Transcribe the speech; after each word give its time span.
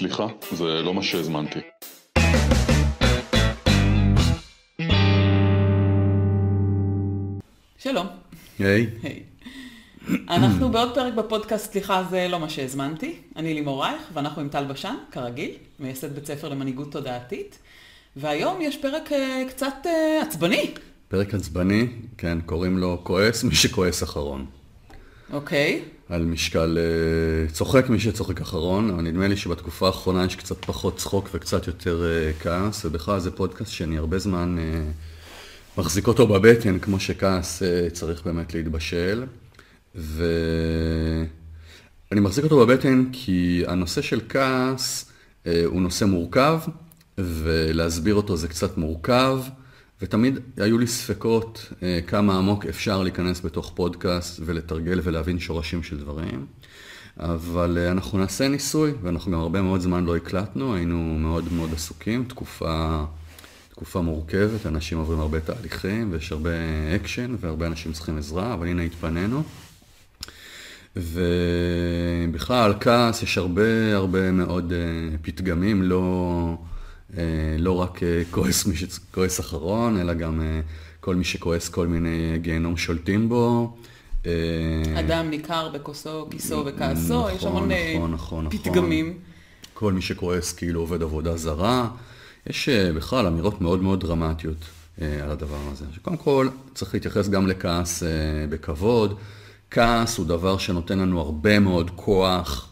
סליחה, 0.00 0.26
זה 0.52 0.64
לא 0.64 0.94
מה 0.94 1.02
שהזמנתי. 1.02 1.58
שלום. 7.78 8.06
היי. 8.58 8.86
היי. 9.02 9.22
אנחנו 10.28 10.68
בעוד 10.68 10.94
פרק 10.94 11.14
בפודקאסט, 11.14 11.72
סליחה, 11.72 12.04
זה 12.10 12.26
לא 12.30 12.40
מה 12.40 12.48
שהזמנתי. 12.48 13.16
אני 13.36 13.54
לימור 13.54 13.84
רייך, 13.84 14.02
ואנחנו 14.12 14.42
עם 14.42 14.48
טל 14.48 14.64
בשן, 14.64 14.94
כרגיל, 15.12 15.50
מייסד 15.80 16.14
בית 16.14 16.26
ספר 16.26 16.48
למנהיגות 16.48 16.92
תודעתית. 16.92 17.58
והיום 18.16 18.60
יש 18.60 18.76
פרק 18.76 19.12
uh, 19.12 19.48
קצת 19.48 19.74
uh, 19.84 20.22
עצבני. 20.22 20.74
פרק 21.08 21.34
עצבני, 21.34 21.86
כן, 22.18 22.38
קוראים 22.46 22.78
לו 22.78 23.00
כועס, 23.02 23.44
מי 23.44 23.54
שכועס 23.54 24.02
אחרון. 24.02 24.46
אוקיי. 25.32 25.82
על 26.10 26.24
משקל 26.24 26.78
uh, 26.78 27.52
צוחק 27.52 27.88
מי 27.88 28.00
שצוחק 28.00 28.40
אחרון, 28.40 28.90
אבל 28.90 29.02
נדמה 29.02 29.28
לי 29.28 29.36
שבתקופה 29.36 29.86
האחרונה 29.86 30.24
יש 30.24 30.36
קצת 30.36 30.64
פחות 30.64 30.96
צחוק 30.96 31.28
וקצת 31.34 31.66
יותר 31.66 32.02
uh, 32.02 32.42
כעס, 32.42 32.84
ובכלל 32.84 33.20
זה 33.20 33.30
פודקאסט 33.30 33.72
שאני 33.72 33.98
הרבה 33.98 34.18
זמן 34.18 34.56
uh, 34.58 35.80
מחזיק 35.80 36.06
אותו 36.06 36.26
בבטן, 36.26 36.78
כמו 36.78 37.00
שכעס 37.00 37.62
צריך 37.92 38.24
באמת 38.24 38.54
להתבשל. 38.54 39.24
ואני 39.94 41.26
מחזיק 42.10 42.44
אותו 42.44 42.66
בבטן 42.66 43.04
כי 43.12 43.62
הנושא 43.66 44.02
של 44.02 44.20
כעס 44.28 45.10
הוא 45.46 45.82
נושא 45.82 46.04
מורכב, 46.04 46.60
ולהסביר 47.18 48.14
אותו 48.14 48.36
זה 48.36 48.48
קצת 48.48 48.78
מורכב. 48.78 49.40
ותמיד 50.02 50.38
היו 50.56 50.78
לי 50.78 50.86
ספקות 50.86 51.72
אה, 51.82 52.00
כמה 52.06 52.38
עמוק 52.38 52.66
אפשר 52.66 53.02
להיכנס 53.02 53.40
בתוך 53.40 53.72
פודקאסט 53.74 54.40
ולתרגל 54.44 55.00
ולהבין 55.02 55.38
שורשים 55.38 55.82
של 55.82 55.98
דברים. 55.98 56.46
אבל 57.16 57.78
אה, 57.80 57.90
אנחנו 57.90 58.18
נעשה 58.18 58.48
ניסוי, 58.48 58.92
ואנחנו 59.02 59.32
גם 59.32 59.38
הרבה 59.38 59.62
מאוד 59.62 59.80
זמן 59.80 60.04
לא 60.04 60.16
הקלטנו, 60.16 60.74
היינו 60.74 60.96
מאוד 61.18 61.52
מאוד 61.52 61.70
עסוקים, 61.74 62.24
תקופה, 62.24 63.04
תקופה 63.68 64.00
מורכבת, 64.00 64.66
אנשים 64.66 64.98
עוברים 64.98 65.20
הרבה 65.20 65.40
תהליכים, 65.40 66.12
ויש 66.12 66.32
הרבה 66.32 66.50
אקשן, 66.96 67.34
והרבה 67.40 67.66
אנשים 67.66 67.92
צריכים 67.92 68.18
עזרה, 68.18 68.54
אבל 68.54 68.66
הנה 68.66 68.82
התפנינו. 68.82 69.42
ובכלל 70.96 72.64
על 72.64 72.74
כעס 72.80 73.22
יש 73.22 73.38
הרבה 73.38 73.96
הרבה 73.96 74.30
מאוד 74.30 74.72
אה, 74.72 75.16
פתגמים, 75.22 75.82
לא... 75.82 76.56
אה, 77.18 77.22
לא 77.58 77.72
רק 77.72 78.02
אה, 78.02 78.22
כועס 78.30 78.66
מי 78.66 78.76
שכועס 78.76 79.40
אחרון, 79.40 80.00
אלא 80.00 80.14
גם 80.14 80.40
אה, 80.40 80.60
כל 81.00 81.14
מי 81.14 81.24
שכועס 81.24 81.68
כל 81.68 81.86
מיני 81.86 82.38
גיהנום 82.38 82.76
שולטים 82.76 83.28
בו. 83.28 83.76
אדם 84.98 85.30
ניכר 85.30 85.68
בכוסו, 85.68 86.28
כיסו 86.30 86.62
וכעסו, 86.66 87.18
נכון, 87.18 87.32
יש 87.34 87.44
המון 87.44 87.68
נכון, 87.68 88.12
נכון, 88.12 88.44
נכון. 88.44 88.58
פתגמים. 88.58 89.06
נכון. 89.06 89.20
כל 89.74 89.92
מי 89.92 90.02
שכועס 90.02 90.52
כאילו 90.52 90.80
עובד 90.80 91.02
עבודה 91.02 91.36
זרה. 91.36 91.88
יש 92.46 92.68
בכלל 92.68 93.26
אמירות 93.26 93.60
מאוד 93.60 93.82
מאוד 93.82 94.00
דרמטיות 94.00 94.64
על 95.00 95.30
הדבר 95.30 95.58
הזה. 95.72 95.84
קודם 96.02 96.16
כל, 96.16 96.48
צריך 96.74 96.94
להתייחס 96.94 97.28
גם 97.28 97.46
לכעס 97.46 98.02
בכבוד. 98.48 99.18
כעס 99.70 100.18
הוא 100.18 100.26
דבר 100.26 100.58
שנותן 100.58 100.98
לנו 100.98 101.20
הרבה 101.20 101.58
מאוד 101.58 101.90
כוח. 101.96 102.68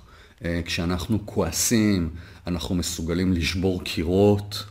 כשאנחנו 0.64 1.18
כועסים, 1.24 2.10
אנחנו 2.48 2.74
מסוגלים 2.74 3.32
לשבור 3.32 3.84
קירות, 3.84 4.64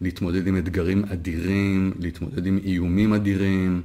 להתמודד 0.00 0.46
עם 0.46 0.56
אתגרים 0.56 1.04
אדירים, 1.12 1.92
להתמודד 1.98 2.46
עם 2.46 2.58
איומים 2.64 3.12
אדירים. 3.12 3.82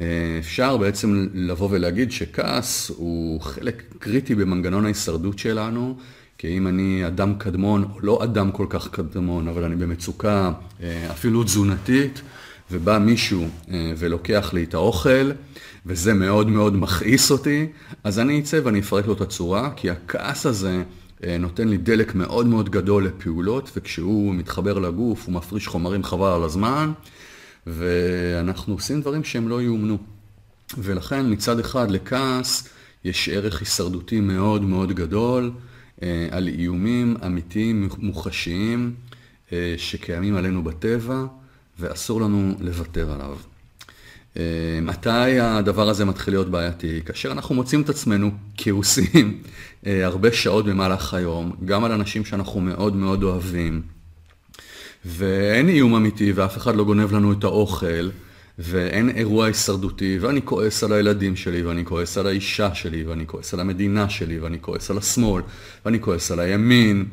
אה, 0.00 0.06
אפשר 0.38 0.76
בעצם 0.76 1.28
לבוא 1.34 1.68
ולהגיד 1.70 2.12
שכעס 2.12 2.90
הוא 2.96 3.40
חלק 3.40 3.82
קריטי 3.98 4.34
במנגנון 4.34 4.84
ההישרדות 4.84 5.38
שלנו, 5.38 5.96
כי 6.38 6.56
אם 6.56 6.66
אני 6.66 7.06
אדם 7.06 7.34
קדמון, 7.38 7.84
או 7.94 8.00
לא 8.00 8.24
אדם 8.24 8.52
כל 8.52 8.66
כך 8.68 8.88
קדמון, 8.88 9.48
אבל 9.48 9.64
אני 9.64 9.76
במצוקה 9.76 10.52
אה, 10.82 11.10
אפילו 11.10 11.44
תזונתית, 11.44 12.22
ובא 12.70 12.98
מישהו 12.98 13.48
אה, 13.70 13.92
ולוקח 13.96 14.52
לי 14.52 14.64
את 14.64 14.74
האוכל, 14.74 15.30
וזה 15.86 16.14
מאוד 16.14 16.48
מאוד 16.48 16.76
מכעיס 16.76 17.30
אותי, 17.30 17.66
אז 18.04 18.18
אני 18.18 18.40
אצא 18.40 18.60
ואני 18.64 18.80
אפרק 18.80 19.06
לו 19.06 19.12
את 19.12 19.20
הצורה, 19.20 19.70
כי 19.76 19.90
הכעס 19.90 20.46
הזה... 20.46 20.82
אה, 21.26 21.38
נותן 21.38 21.68
לי 21.68 21.76
דלק 21.76 22.14
מאוד 22.14 22.46
מאוד 22.46 22.70
גדול 22.70 23.06
לפעולות, 23.06 23.70
וכשהוא 23.76 24.34
מתחבר 24.34 24.78
לגוף 24.78 25.26
הוא 25.26 25.34
מפריש 25.34 25.66
חומרים 25.66 26.04
חבל 26.04 26.32
על 26.32 26.42
הזמן, 26.42 26.92
ואנחנו 27.66 28.74
עושים 28.74 29.00
דברים 29.00 29.24
שהם 29.24 29.48
לא 29.48 29.62
יאומנו. 29.62 29.98
ולכן 30.78 31.32
מצד 31.32 31.58
אחד 31.58 31.90
לכעס 31.90 32.68
יש 33.04 33.28
ערך 33.28 33.60
הישרדותי 33.60 34.20
מאוד 34.20 34.62
מאוד 34.62 34.92
גדול 34.92 35.50
אה, 36.02 36.28
על 36.30 36.48
איומים 36.48 37.16
אמיתיים 37.26 37.88
מוחשיים 37.98 38.94
אה, 39.52 39.74
שקיימים 39.76 40.36
עלינו 40.36 40.64
בטבע, 40.64 41.24
ואסור 41.78 42.20
לנו 42.20 42.54
לוותר 42.60 43.12
עליו. 43.12 43.36
אה, 44.36 44.42
מתי 44.82 45.40
הדבר 45.40 45.88
הזה 45.88 46.04
מתחיל 46.04 46.34
להיות 46.34 46.50
בעייתי? 46.50 47.00
כאשר 47.04 47.32
אנחנו 47.32 47.54
מוצאים 47.54 47.82
את 47.82 47.88
עצמנו 47.88 48.30
כעוסים 48.56 49.42
אה, 49.86 50.06
הרבה 50.06 50.32
שעות 50.32 50.64
במהלך 50.64 51.14
היום, 51.14 51.52
גם 51.64 51.84
על 51.84 51.92
אנשים 51.92 52.24
שאנחנו 52.24 52.60
מאוד 52.60 52.96
מאוד 52.96 53.22
אוהבים, 53.22 53.82
ואין 55.04 55.68
איום 55.68 55.94
אמיתי 55.94 56.32
ואף 56.32 56.56
אחד 56.56 56.76
לא 56.76 56.84
גונב 56.84 57.12
לנו 57.12 57.32
את 57.32 57.44
האוכל, 57.44 58.10
ואין 58.58 59.10
אירוע 59.10 59.46
הישרדותי, 59.46 60.18
ואני 60.20 60.40
כועס 60.44 60.84
על 60.84 60.92
הילדים 60.92 61.36
שלי, 61.36 61.62
ואני 61.62 61.84
כועס 61.84 62.18
על 62.18 62.26
האישה 62.26 62.74
שלי, 62.74 63.04
ואני 63.04 63.26
כועס 63.26 63.54
על 63.54 63.60
המדינה 63.60 64.08
שלי, 64.08 64.38
ואני 64.38 64.58
כועס 64.60 64.90
על 64.90 64.98
השמאל, 64.98 65.42
ואני 65.84 66.00
כועס 66.00 66.30
על 66.30 66.40
הימין, 66.40 67.04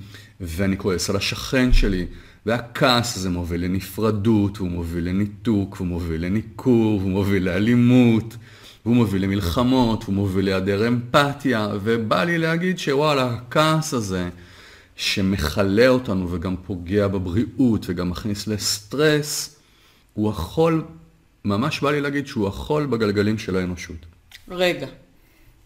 ואני 0.41 0.77
כועס 0.77 1.09
על 1.09 1.15
השכן 1.15 1.73
שלי. 1.73 2.05
והכעס 2.45 3.17
הזה 3.17 3.29
מוביל 3.29 3.65
לנפרדות, 3.65 4.57
והוא 4.57 4.69
מוביל 4.69 5.09
לניתוק, 5.09 5.75
והוא 5.75 5.87
מוביל 5.87 6.25
לניכור, 6.25 6.97
והוא 6.99 7.11
מוביל 7.11 7.45
לאלימות, 7.45 8.37
והוא 8.85 8.95
מוביל 8.95 9.23
למלחמות, 9.23 10.03
והוא 10.03 10.15
מוביל 10.15 10.45
להיעדר 10.45 10.87
אמפתיה, 10.87 11.67
ובא 11.83 12.23
לי 12.23 12.37
להגיד 12.37 12.79
שוואלה, 12.79 13.33
הכעס 13.33 13.93
הזה, 13.93 14.29
שמכלה 14.95 15.87
אותנו 15.87 16.31
וגם 16.31 16.55
פוגע 16.65 17.07
בבריאות 17.07 17.85
וגם 17.89 18.09
מכניס 18.09 18.47
לסטרס, 18.47 19.59
הוא 20.13 20.29
החול, 20.29 20.85
ממש 21.45 21.81
בא 21.81 21.91
לי 21.91 22.01
להגיד 22.01 22.27
שהוא 22.27 22.47
החול 22.47 22.85
בגלגלים 22.85 23.37
של 23.37 23.55
האנושות. 23.55 24.05
רגע, 24.49 24.87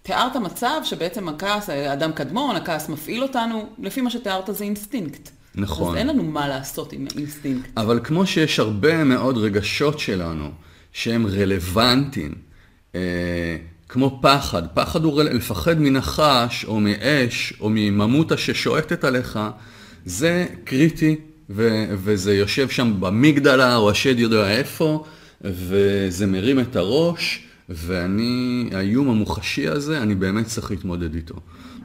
תיארת 0.04 0.36
מצב 0.36 0.82
שבעצם 0.84 1.30
הכעס, 1.30 1.70
אדם 1.70 2.12
קדמון, 2.12 2.56
הכעס 2.56 2.90
מפעיל 2.90 3.24
אותנו, 3.24 3.70
לפי 3.80 4.02
מה 4.02 4.10
שתיארת 4.10 4.50
זה 4.52 4.64
אינסטינקט. 4.64 5.35
נכון. 5.56 5.92
אז 5.92 5.98
אין 5.98 6.08
לנו 6.08 6.24
מה 6.24 6.48
לעשות 6.48 6.94
עם 6.94 7.06
אינסטינקט. 7.18 7.70
אבל 7.78 8.00
כמו 8.04 8.26
שיש 8.26 8.60
הרבה 8.60 9.04
מאוד 9.04 9.38
רגשות 9.38 10.00
שלנו 10.00 10.52
שהם 10.94 11.28
רלוונטיים, 11.28 12.36
אה, 12.96 13.58
כמו 13.90 14.20
פחד, 14.22 14.64
פחד 14.74 15.04
הוא 15.04 15.20
רל... 15.20 15.30
לפחד 15.30 15.80
מנחש 15.80 16.66
או 16.66 16.80
מאש 16.80 17.54
או 17.60 17.70
מממוטה 17.70 18.38
ששועטת 18.38 19.04
עליך, 19.04 19.40
זה 20.06 20.46
קריטי 20.64 21.16
ו... 21.50 21.86
וזה 21.94 22.36
יושב 22.36 22.70
שם 22.70 22.94
במגדלה 23.00 23.76
או 23.76 23.90
השד 23.90 24.20
יודע 24.20 24.50
איפה, 24.52 25.04
וזה 25.42 26.26
מרים 26.28 26.60
את 26.60 26.76
הראש, 26.76 27.44
ואני, 27.70 28.70
האיום 28.74 29.10
המוחשי 29.10 29.68
הזה, 29.68 30.02
אני 30.02 30.16
באמת 30.16 30.46
צריך 30.46 30.72
להתמודד 30.72 31.16
איתו. 31.16 31.36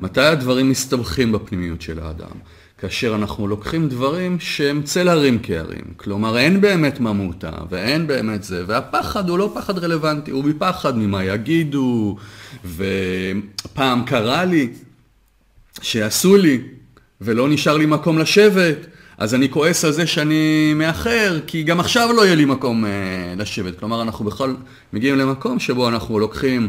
מתי 0.01 0.21
הדברים 0.21 0.71
מסתבכים 0.71 1.33
בפנימיות 1.33 1.83
של 1.83 1.99
האדם? 1.99 2.37
כאשר 2.81 3.15
אנחנו 3.15 3.49
לוקחים 3.49 3.89
דברים 3.89 4.41
שהם 4.41 4.83
צל 4.83 5.09
הרים 5.09 5.39
כהרים. 5.43 5.85
כלומר, 5.97 6.39
אין 6.39 6.61
באמת 6.61 7.01
ממותה, 7.01 7.51
ואין 7.71 8.07
באמת 8.07 8.43
זה, 8.43 8.65
והפחד 8.67 9.29
הוא 9.29 9.39
לא 9.39 9.53
פחד 9.55 9.79
רלוונטי, 9.79 10.31
הוא 10.31 10.45
מפחד 10.45 10.99
ממה 10.99 11.25
יגידו, 11.25 12.17
ופעם 12.65 14.05
קרה 14.05 14.45
לי 14.45 14.69
שעשו 15.83 16.37
לי, 16.37 16.61
ולא 17.21 17.49
נשאר 17.49 17.77
לי 17.77 17.87
מקום 17.87 18.19
לשבת, 18.19 18.87
אז 19.19 19.35
אני 19.35 19.51
כועס 19.51 19.85
על 19.85 19.93
זה 19.93 20.07
שאני 20.07 20.75
מאחר, 20.75 21.39
כי 21.47 21.63
גם 21.63 21.81
עכשיו 21.81 22.13
לא 22.13 22.25
יהיה 22.25 22.35
לי 22.35 22.45
מקום 22.45 22.85
אה, 22.85 22.91
לשבת. 23.37 23.79
כלומר, 23.79 24.03
אנחנו 24.03 24.25
בכלל 24.25 24.57
מגיעים 24.93 25.19
למקום 25.19 25.59
שבו 25.59 25.89
אנחנו 25.89 26.19
לוקחים 26.19 26.69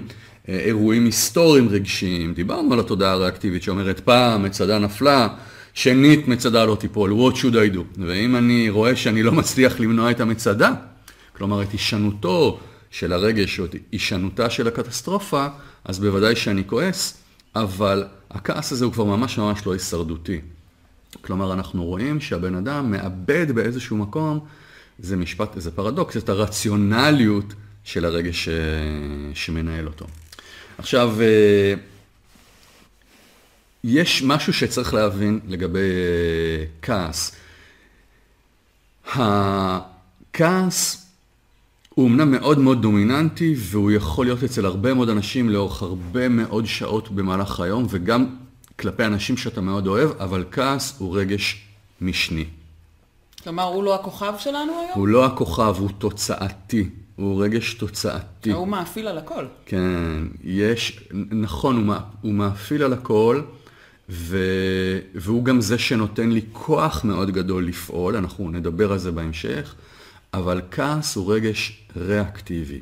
אה, 0.50 0.60
אירועים 0.60 1.06
היסטוריים 1.06 1.70
רגשיים. 1.70 2.34
דיברנו 2.34 2.74
על 2.74 2.80
התודעה 2.80 3.12
הריאקטיבית 3.12 3.64
שאומרת, 3.64 4.00
פעם 4.00 4.44
מצדה 4.44 4.80
נפלה, 4.80 5.28
שנית 5.74 6.28
מצדה 6.28 6.66
לא 6.66 6.76
תיפול, 6.76 7.12
what 7.12 7.36
should 7.36 7.54
I 7.54 7.76
do? 7.76 7.80
ואם 8.08 8.36
אני 8.36 8.70
רואה 8.70 8.96
שאני 8.96 9.24
לא 9.24 9.32
מצליח 9.32 9.80
למנוע 9.80 10.12
את 10.12 10.20
המצדה, 10.20 10.74
כלומר 11.38 11.62
את 11.62 11.72
הישנותו 11.72 12.60
של 12.92 13.14
הרגש 13.14 13.60
או 13.60 13.66
את 13.66 13.76
הישנותה 13.92 14.50
של 14.50 14.68
הקטסטרופה, 14.68 15.48
אז 15.86 16.00
בוודאי 16.00 16.36
שאני 16.36 16.64
כועס, 16.68 17.18
אבל 17.56 18.04
הכעס 18.32 18.72
הזה 18.72 18.86
הוא 18.86 18.94
כבר 18.94 19.04
ממש 19.04 19.38
ממש 19.38 19.66
לא 19.66 19.74
הישרדותי. 19.74 20.42
כלומר, 21.22 21.54
אנחנו 21.54 21.84
רואים 21.84 22.22
שהבן 22.22 22.56
אדם 22.56 22.92
מאבד 22.92 23.52
באיזשהו 23.52 23.98
מקום, 23.98 24.40
זה 25.00 25.18
משפט, 25.18 25.52
זה 25.56 25.72
פרדוקס, 25.72 26.18
את 26.18 26.30
הרציונליות 26.30 27.54
של 27.84 28.06
הרגש 28.06 28.46
ש... 28.46 28.50
שמנהל 29.34 29.88
אותו. 29.88 30.06
עכשיו, 30.78 31.16
יש 33.84 34.24
משהו 34.24 34.54
שצריך 34.54 34.94
להבין 34.94 35.40
לגבי 35.48 35.80
אה, 35.80 36.66
כעס. 36.82 37.36
הכעס 39.16 41.08
הוא 41.90 42.08
אמנם 42.08 42.32
מאוד 42.32 42.60
מאוד 42.60 42.82
דומיננטי, 42.82 43.56
והוא 43.58 43.92
יכול 43.92 44.26
להיות 44.26 44.44
אצל 44.44 44.66
הרבה 44.66 44.94
מאוד 44.94 45.10
אנשים 45.10 45.50
לאורך 45.50 45.82
הרבה 45.82 46.30
מאוד 46.30 46.66
שעות 46.66 47.12
במהלך 47.12 47.60
היום, 47.60 47.88
וגם 47.90 48.36
כלפי 48.80 49.06
אנשים 49.06 49.38
שאתה 49.38 49.62
מאוד 49.62 49.88
אוהב, 49.88 50.10
אבל 50.20 50.46
כעס 50.52 50.96
הוא 50.98 51.18
רגש 51.18 51.62
משני. 52.02 52.46
כלומר, 53.44 53.64
הוא 53.64 53.84
לא 53.84 53.96
הכוכב 53.96 54.34
שלנו 54.38 54.72
היום? 54.72 54.92
הוא 54.96 55.08
לא 55.08 55.26
הכוכב, 55.26 55.76
הוא 55.80 55.90
תוצאתי. 55.98 56.90
הוא 57.16 57.44
רגש 57.44 57.74
תוצאתי. 57.74 58.52
הוא 58.52 58.68
מאפיל 58.68 59.08
על 59.08 59.18
הכל. 59.18 59.46
כן, 59.66 60.24
יש, 60.44 61.10
נכון, 61.32 61.88
הוא, 61.88 61.96
הוא 62.22 62.34
מאפיל 62.34 62.84
על 62.84 62.94
הכל, 62.94 63.42
ו, 64.12 64.38
והוא 65.16 65.46
גם 65.46 65.62
זה 65.62 65.78
שנותן 65.78 66.30
לי 66.30 66.42
כוח 66.52 67.04
מאוד 67.04 67.32
גדול 67.32 67.68
לפעול, 67.68 68.16
אנחנו 68.16 68.52
נדבר 68.52 68.92
על 68.92 68.98
זה 68.98 69.12
בהמשך, 69.12 69.76
אבל 70.34 70.62
כעס 70.72 71.16
הוא 71.16 71.34
רגש 71.34 71.86
ריאקטיבי, 71.98 72.80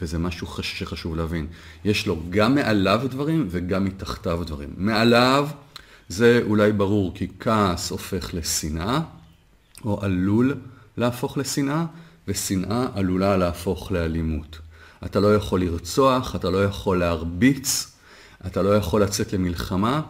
וזה 0.00 0.18
משהו 0.18 0.46
שחשוב 0.62 1.16
להבין. 1.16 1.46
יש 1.84 2.06
לו 2.06 2.22
גם 2.30 2.54
מעליו 2.54 3.00
דברים 3.10 3.46
וגם 3.50 3.84
מתחתיו 3.84 4.44
דברים. 4.46 4.68
מעליו 4.76 5.48
זה 6.08 6.40
אולי 6.46 6.72
ברור, 6.72 7.14
כי 7.14 7.28
כעס 7.40 7.90
הופך 7.90 8.34
לשנאה, 8.34 9.00
או 9.84 10.04
עלול 10.04 10.54
להפוך 10.96 11.38
לשנאה, 11.38 11.84
ושנאה 12.28 12.86
עלולה 12.94 13.36
להפוך 13.36 13.92
לאלימות. 13.92 14.58
אתה 15.04 15.20
לא 15.20 15.34
יכול 15.34 15.60
לרצוח, 15.60 16.36
אתה 16.36 16.50
לא 16.50 16.64
יכול 16.64 16.98
להרביץ, 16.98 17.96
אתה 18.46 18.62
לא 18.62 18.76
יכול 18.76 19.02
לצאת 19.02 19.32
למלחמה 19.32 20.02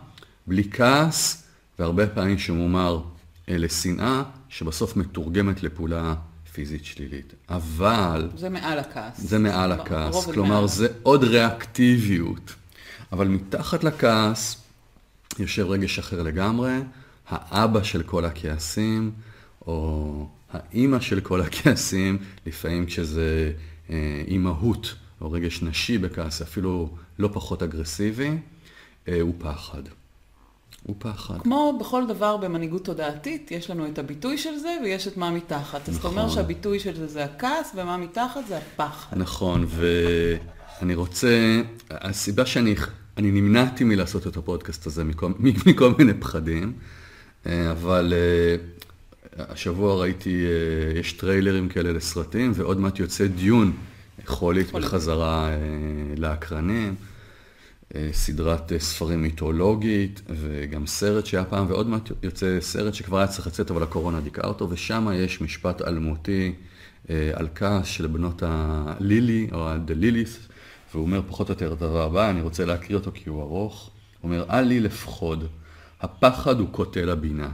בלי 0.46 0.70
כעס, 0.70 1.44
והרבה 1.78 2.06
פעמים 2.06 2.38
שמומר 2.38 3.00
לשנאה, 3.48 4.22
שבסוף 4.48 4.96
מתורגמת 4.96 5.62
לפעולה 5.62 6.14
פיזית 6.52 6.84
שלילית. 6.84 7.34
אבל... 7.48 8.30
זה 8.36 8.48
מעל 8.48 8.78
הכעס. 8.78 9.20
זה 9.20 9.38
מעל 9.38 9.72
הכעס. 9.72 10.26
כלומר, 10.26 10.58
מעל. 10.60 10.68
זה 10.68 10.88
עוד 11.02 11.24
ריאקטיביות. 11.24 12.54
אבל 13.12 13.28
מתחת 13.28 13.84
לכעס 13.84 14.56
יושב 15.38 15.66
רגש 15.70 15.98
אחר 15.98 16.22
לגמרי, 16.22 16.78
האבא 17.28 17.82
של 17.82 18.02
כל 18.02 18.24
הכעסים, 18.24 19.10
או 19.66 20.28
האימא 20.52 21.00
של 21.00 21.20
כל 21.20 21.40
הכעסים, 21.40 22.18
לפעמים 22.46 22.86
כשזה 22.86 23.52
אה, 23.90 24.22
אימהות 24.26 24.94
או 25.20 25.32
רגש 25.32 25.62
נשי 25.62 25.98
בכעס, 25.98 26.42
אפילו 26.42 26.96
לא 27.18 27.30
פחות 27.32 27.62
אגרסיבי, 27.62 28.30
אה, 29.08 29.20
הוא 29.20 29.34
פחד. 29.38 29.82
הוא 30.82 30.96
פחד. 30.98 31.38
כמו 31.42 31.78
בכל 31.80 32.06
דבר 32.06 32.36
במנהיגות 32.36 32.84
תודעתית, 32.84 33.50
יש 33.50 33.70
לנו 33.70 33.86
את 33.86 33.98
הביטוי 33.98 34.38
של 34.38 34.56
זה 34.58 34.76
ויש 34.84 35.08
את 35.08 35.16
מה 35.16 35.30
מתחת. 35.30 35.80
נכון. 35.80 35.94
אז 35.94 35.96
אתה 35.96 36.08
אומר 36.08 36.22
נכון. 36.24 36.34
שהביטוי 36.34 36.80
של 36.80 36.96
זה 36.96 37.06
זה 37.06 37.24
הכעס 37.24 37.72
ומה 37.74 37.96
מתחת 37.96 38.40
זה 38.48 38.58
הפחד. 38.58 39.16
נכון, 39.18 39.66
ואני 39.68 40.94
רוצה, 40.94 41.62
הסיבה 41.90 42.46
שאני 42.46 42.74
אני 43.16 43.30
נמנעתי 43.30 43.84
מלעשות 43.84 44.26
את 44.26 44.36
הפודקאסט 44.36 44.86
הזה 44.86 45.04
מכל, 45.04 45.32
מכל 45.66 45.92
מיני 45.98 46.14
פחדים, 46.14 46.72
אה, 47.46 47.70
אבל 47.70 48.12
אה, 48.16 48.56
השבוע 49.48 49.94
ראיתי, 49.94 50.44
אה, 50.44 50.98
יש 50.98 51.12
טריילרים 51.12 51.68
כאלה 51.68 51.92
לסרטים, 51.92 52.52
ועוד 52.54 52.80
מעט 52.80 52.98
יוצא 52.98 53.26
דיון 53.26 53.72
חולית 54.26 54.72
בחזרה 54.72 55.50
לאקרנים, 56.16 56.88
אה, 56.88 57.11
סדרת 58.12 58.72
ספרים 58.78 59.22
מיתולוגית, 59.22 60.22
וגם 60.28 60.86
סרט 60.86 61.26
שהיה 61.26 61.44
פעם, 61.44 61.66
ועוד 61.68 61.88
מעט 61.88 62.10
יוצא 62.22 62.58
סרט 62.60 62.94
שכבר 62.94 63.18
היה 63.18 63.26
צריך 63.26 63.46
לצאת, 63.46 63.70
אבל 63.70 63.82
הקורונה 63.82 64.20
דיכאה 64.20 64.48
אותו, 64.48 64.70
ושם 64.70 65.08
יש 65.14 65.40
משפט 65.40 65.82
אלמותי 65.82 66.52
על 67.08 67.48
כעס 67.54 67.86
של 67.86 68.06
בנות 68.06 68.42
הלילי, 68.46 69.48
או 69.52 69.68
הדליליס, 69.68 70.38
והוא 70.92 71.02
אומר 71.02 71.22
פחות 71.28 71.48
או 71.48 71.52
יותר 71.52 71.72
את 71.72 71.82
הדבר 71.82 72.02
הבא, 72.02 72.30
אני 72.30 72.42
רוצה 72.42 72.64
להקריא 72.64 72.96
אותו 72.96 73.10
כי 73.14 73.28
הוא 73.28 73.42
ארוך. 73.42 73.90
הוא 74.20 74.30
אומר, 74.30 74.44
אל 74.50 74.62
לי 74.62 74.80
לפחוד, 74.80 75.44
הפחד 76.00 76.60
הוא 76.60 76.68
קוטל 76.68 77.10
הבינה. 77.10 77.50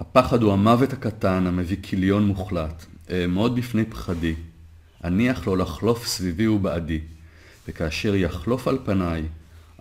הפחד 0.00 0.42
הוא 0.42 0.52
המוות 0.52 0.92
הקטן 0.92 1.46
המביא 1.46 1.76
כיליון 1.82 2.26
מוחלט. 2.26 2.84
אעמוד 3.10 3.56
בפני 3.56 3.84
פחדי, 3.84 4.34
אניח 5.04 5.46
לו 5.46 5.56
לחלוף 5.56 6.06
סביבי 6.06 6.46
ובעדי, 6.46 7.00
וכאשר 7.68 8.14
יחלוף 8.14 8.68
על 8.68 8.78
פניי, 8.84 9.22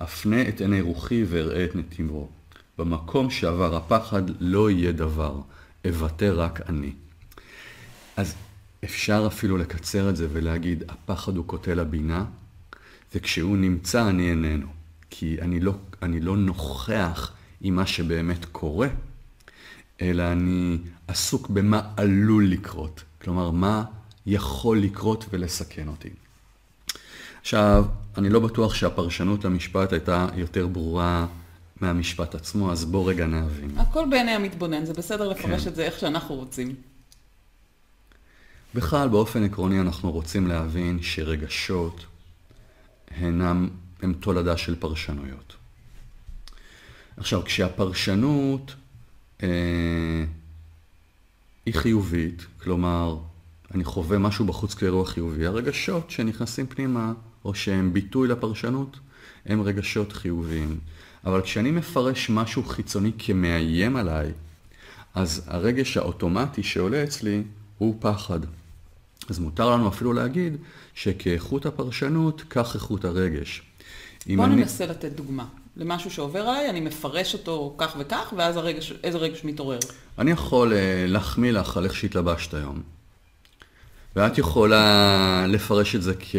אפנה 0.04 0.48
את 0.48 0.62
עיני 0.62 0.82
רוחי 0.82 1.24
ואראה 1.24 1.66
את 1.66 1.76
נתיבו. 1.76 2.30
במקום 2.78 3.30
שעבר 3.30 3.76
הפחד 3.76 4.22
לא 4.40 4.72
יהיה 4.72 4.92
דבר, 4.92 5.42
אוותר 5.88 6.40
רק 6.40 6.70
אני. 6.70 6.94
אז 8.18 8.36
אפשר 8.84 9.24
אפילו 9.28 9.58
לקצר 9.58 10.10
את 10.10 10.16
זה 10.16 10.28
ולהגיד, 10.32 10.84
הפחד 10.90 11.38
הוא 11.38 11.46
קוטל 11.46 11.80
הבינה, 11.80 12.26
וכשהוא 13.16 13.58
נמצא 13.58 14.10
אני 14.10 14.30
איננו. 14.30 14.68
כי 15.10 15.42
אני 15.42 15.60
לא, 15.60 15.74
אני 16.02 16.20
לא 16.20 16.38
נוכח 16.38 17.34
עם 17.62 17.76
מה 17.76 17.86
שבאמת 17.86 18.46
קורה. 18.46 18.88
אלא 20.02 20.32
אני 20.32 20.78
עסוק 21.08 21.50
במה 21.50 21.92
עלול 21.98 22.48
לקרות. 22.48 23.04
כלומר, 23.22 23.52
מה 23.52 23.84
יכול 24.26 24.80
לקרות 24.80 25.26
ולסכן 25.30 25.88
אותי. 25.88 26.10
עכשיו, 27.42 27.86
אני 28.18 28.30
לא 28.30 28.40
בטוח 28.40 28.74
שהפרשנות 28.74 29.46
למשפט 29.46 29.94
הייתה 29.94 30.28
יותר 30.36 30.68
ברורה 30.68 31.28
מהמשפט 31.82 32.36
עצמו, 32.36 32.72
אז 32.72 32.86
בוא 32.86 33.10
רגע 33.10 33.26
נבין. 33.26 33.78
הכל 33.78 34.06
בעיני 34.10 34.32
המתבונן, 34.32 34.86
זה 34.86 34.94
בסדר 34.94 35.30
לפרש 35.30 35.64
כן. 35.64 35.70
את 35.70 35.76
זה 35.76 35.84
איך 35.84 36.00
שאנחנו 36.00 36.36
רוצים. 36.36 36.76
בכלל, 38.76 39.10
באופן 39.10 39.44
עקרוני, 39.44 39.80
אנחנו 39.80 40.12
רוצים 40.12 40.48
להבין 40.48 41.00
שרגשות 41.02 42.06
הינם, 43.18 43.70
הם 44.02 44.14
תולדה 44.14 44.58
של 44.58 44.76
פרשנויות. 44.76 45.56
עכשיו, 47.18 47.44
כשהפרשנות 47.46 48.76
אה, 49.44 50.26
היא 51.66 51.74
חיובית, 51.74 52.46
כלומר, 52.64 53.18
אני 53.74 53.84
חווה 53.84 54.18
משהו 54.18 54.46
בחוץ 54.46 54.74
כאירוע 54.74 55.06
חיובי. 55.06 55.46
הרגשות 55.46 56.12
שנכנסים 56.12 56.68
פנימה, 56.68 57.14
או 57.46 57.54
שהם 57.56 57.94
ביטוי 57.94 58.28
לפרשנות, 58.28 59.00
הם 59.46 59.62
רגשות 59.62 60.14
חיוביים. 60.14 60.80
אבל 61.26 61.42
כשאני 61.42 61.72
מפרש 61.72 62.30
משהו 62.30 62.64
חיצוני 62.64 63.12
כמאיים 63.18 63.96
עליי, 63.96 64.32
אז 65.16 65.42
הרגש 65.48 65.98
האוטומטי 65.98 66.64
שעולה 66.64 67.04
אצלי 67.04 67.44
הוא 67.78 67.96
פחד. 68.00 68.40
אז 69.30 69.40
מותר 69.40 69.70
לנו 69.70 69.88
אפילו 69.88 70.14
להגיד 70.14 70.58
שכאיכות 70.94 71.66
הפרשנות, 71.66 72.44
כך 72.50 72.76
איכות 72.76 73.06
הרגש. 73.06 73.62
בוא 74.36 74.46
אני... 74.46 74.56
ננסה 74.56 74.86
לתת 74.86 75.12
דוגמה. 75.12 75.46
למשהו 75.78 76.12
שעובר 76.12 76.40
עליי, 76.40 76.70
אני 76.70 76.80
מפרש 76.80 77.34
אותו 77.34 77.76
כך 77.78 77.96
וכך, 78.00 78.34
ואז 78.38 78.58
הרגש, 78.58 78.94
איזה 79.04 79.18
רגש 79.18 79.44
מתעורר. 79.44 79.80
אני 80.20 80.32
יכול 80.32 80.74
uh, 80.74 80.76
להחמיא 81.08 81.52
לך 81.52 81.78
על 81.78 81.84
איך 81.84 81.96
שהתלבשת 81.96 82.54
היום. 82.54 82.82
ואת 84.16 84.38
יכולה 84.38 85.46
לפרש 85.48 85.96
את 85.96 86.02
זה 86.02 86.14
כ... 86.20 86.36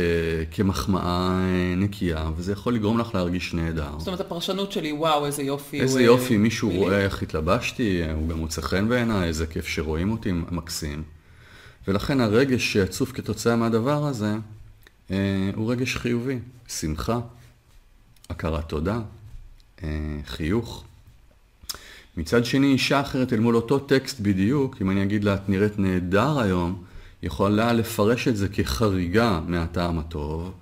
כמחמאה 0.51 1.31
אה, 1.31 1.75
נקייה, 1.77 2.31
וזה 2.37 2.53
יכול 2.53 2.75
לגרום 2.75 2.99
לך 2.99 3.15
להרגיש 3.15 3.55
נהדר. 3.55 3.91
זאת 3.99 4.07
אומרת, 4.07 4.21
הפרשנות 4.21 4.73
שלי, 4.73 4.93
וואו, 4.93 5.27
איזה 5.27 5.43
יופי. 5.43 5.81
איזה 5.81 5.99
הוא... 5.99 6.07
יופי, 6.07 6.37
מישהו 6.37 6.69
מילי. 6.69 6.81
רואה 6.81 6.99
איך 6.99 7.23
התלבשתי, 7.23 8.03
הוא 8.15 8.29
גם 8.29 8.39
מוצא 8.39 8.63
חן 8.63 8.89
בעיניי, 8.89 9.29
איזה 9.29 9.47
כיף 9.47 9.67
שרואים 9.67 10.13
אותי, 10.13 10.33
מקסים. 10.33 11.03
ולכן 11.89 12.21
הרגש 12.21 12.73
שעצוב 12.73 13.13
כתוצאה 13.13 13.57
מהדבר 13.57 14.07
הזה, 14.07 14.35
אה, 15.11 15.51
הוא 15.55 15.73
רגש 15.73 15.97
חיובי, 15.97 16.39
שמחה, 16.69 17.21
הכרת 18.31 18.69
תודה, 18.69 19.01
אה, 19.83 19.89
חיוך. 20.27 20.85
מצד 22.17 22.45
שני, 22.45 22.67
אישה 22.67 23.01
אחרת 23.01 23.33
אל 23.33 23.41
מול 23.41 23.57
אותו 23.57 23.79
טקסט 23.79 24.21
בדיוק, 24.21 24.77
אם 24.83 24.91
אני 24.91 25.03
אגיד 25.03 25.25
לה, 25.25 25.35
את 25.35 25.49
נראית 25.49 25.79
נהדר 25.79 26.39
היום, 26.41 26.83
יכולה 27.23 27.73
לפרש 27.73 28.29
את 28.29 28.37
זה 28.37 28.49
כחריגה 28.49 29.41
מהטעם 29.47 29.99
הטוב, 29.99 30.53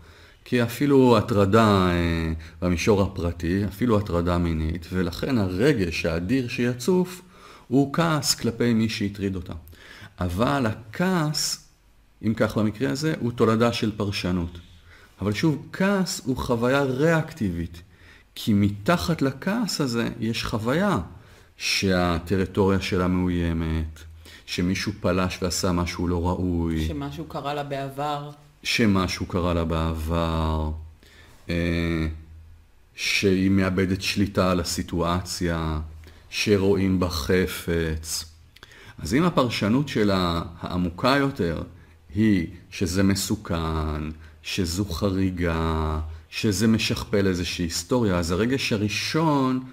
כי 0.45 0.63
אפילו 0.63 1.17
הטרדה 1.19 1.89
אה, 1.91 2.33
במישור 2.63 3.03
הפרטי, 3.03 3.65
אפילו 3.65 3.99
הטרדה 3.99 4.39
מינית, 4.39 4.87
ולכן 4.93 5.39
הרגש 5.39 6.07
האדיר 6.07 6.49
שיצוף 6.49 7.23
הוא 7.69 7.93
כעס 7.93 8.35
כלפי 8.35 8.75
מי 8.75 8.89
שהטריד 8.89 9.37
אותה. 9.37 9.53
אבל 10.21 10.67
הכעס, 10.67 11.69
אם 12.27 12.35
כך 12.37 12.59
במקרה 12.59 12.91
הזה, 12.91 13.15
הוא 13.21 13.33
תולדה 13.33 13.73
של 13.73 13.93
פרשנות. 13.97 14.59
אבל 15.21 15.33
שוב, 15.33 15.67
כעס 15.73 16.21
הוא 16.25 16.37
חוויה 16.37 16.83
ריאקטיבית. 16.83 17.83
כי 18.35 18.53
מתחת 18.53 19.23
לכעס 19.23 19.81
הזה 19.81 20.09
יש 20.21 20.45
חוויה 20.45 20.99
שהטריטוריה 21.57 22.81
שלה 22.81 23.09
מאוימת, 23.09 24.01
שמישהו 24.51 24.93
פלש 25.01 25.39
ועשה 25.43 25.73
משהו 25.73 26.09
לא 26.09 26.29
ראוי. 26.29 26.87
שמשהו 26.87 27.25
קרה 27.25 27.55
לה 27.55 27.63
בעבר. 27.63 28.31
שמשהו 28.63 29.27
קרה 29.27 29.55
לה 29.55 29.65
בעבר. 29.65 30.71
אה, 31.49 32.07
שהיא 32.95 33.51
מאבדת 33.51 34.03
שליטה 34.03 34.51
על 34.51 34.61
הסיטואציה, 34.61 35.81
שרואים 36.31 37.01
בה 37.01 37.09
חפץ. 37.09 38.25
אז 38.99 39.15
אם 39.15 39.25
הפרשנות 39.25 39.89
שלה 39.89 40.43
העמוקה 40.61 41.17
יותר 41.19 41.63
היא 42.15 42.47
שזה 42.71 43.03
מסוכן, 43.03 44.03
שזו 44.43 44.85
חריגה, 44.85 46.01
שזה 46.31 46.67
משכפל 46.67 47.27
איזושהי 47.27 47.65
היסטוריה, 47.65 48.19
אז 48.19 48.31
הרגש 48.31 48.73
הראשון, 48.73 49.65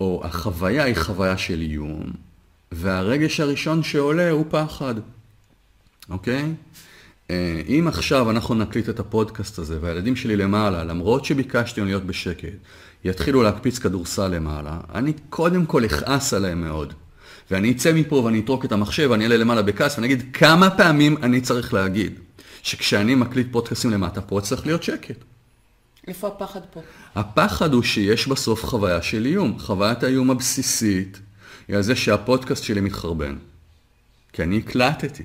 או 0.00 0.22
החוויה 0.24 0.84
היא 0.84 0.96
חוויה 0.96 1.38
של 1.38 1.60
איום, 1.60 2.12
והרגש 2.72 3.40
הראשון 3.40 3.82
שעולה 3.82 4.30
הוא 4.30 4.44
פחד, 4.50 4.94
אוקיי? 6.10 6.54
אה, 7.30 7.62
אם 7.68 7.84
עכשיו 7.88 8.30
אנחנו 8.30 8.54
נקליט 8.54 8.88
את 8.88 9.00
הפודקאסט 9.00 9.58
הזה 9.58 9.78
והילדים 9.80 10.16
שלי 10.16 10.36
למעלה, 10.36 10.84
למרות 10.84 11.24
שביקשתי 11.24 11.80
להיות 11.80 12.04
בשקט, 12.04 12.48
יתחילו 13.04 13.42
להקפיץ 13.42 13.78
כדורסל 13.78 14.28
למעלה, 14.28 14.80
אני 14.94 15.12
קודם 15.30 15.66
כל 15.66 15.84
אכעס 15.84 16.34
עליהם 16.34 16.64
מאוד. 16.64 16.92
ואני 17.50 17.72
אצא 17.72 17.92
מפה 17.92 18.16
ואני 18.16 18.40
אתרוק 18.40 18.64
את 18.64 18.72
המחשב 18.72 19.08
ואני 19.10 19.24
אעלה 19.24 19.36
למעלה 19.36 19.62
בכעס 19.62 19.94
ואני 19.94 20.06
אגיד 20.06 20.22
כמה 20.32 20.70
פעמים 20.70 21.16
אני 21.22 21.40
צריך 21.40 21.74
להגיד 21.74 22.18
שכשאני 22.62 23.14
מקליט 23.14 23.46
פודקאסים 23.50 23.90
למטה 23.90 24.20
פה 24.20 24.40
צריך 24.40 24.66
להיות 24.66 24.82
שקט. 24.82 25.16
איפה 26.08 26.28
הפחד 26.28 26.60
פה? 26.72 26.80
הפחד 27.14 27.72
הוא 27.72 27.82
שיש 27.82 28.28
בסוף 28.28 28.64
חוויה 28.64 29.02
של 29.02 29.26
איום. 29.26 29.58
חוויית 29.58 30.02
האיום 30.02 30.30
הבסיסית 30.30 31.20
היא 31.68 31.76
על 31.76 31.82
זה 31.82 31.96
שהפודקאסט 31.96 32.64
שלי 32.64 32.80
מתחרבן. 32.80 33.36
כי 34.32 34.42
אני 34.42 34.58
הקלטתי. 34.58 35.22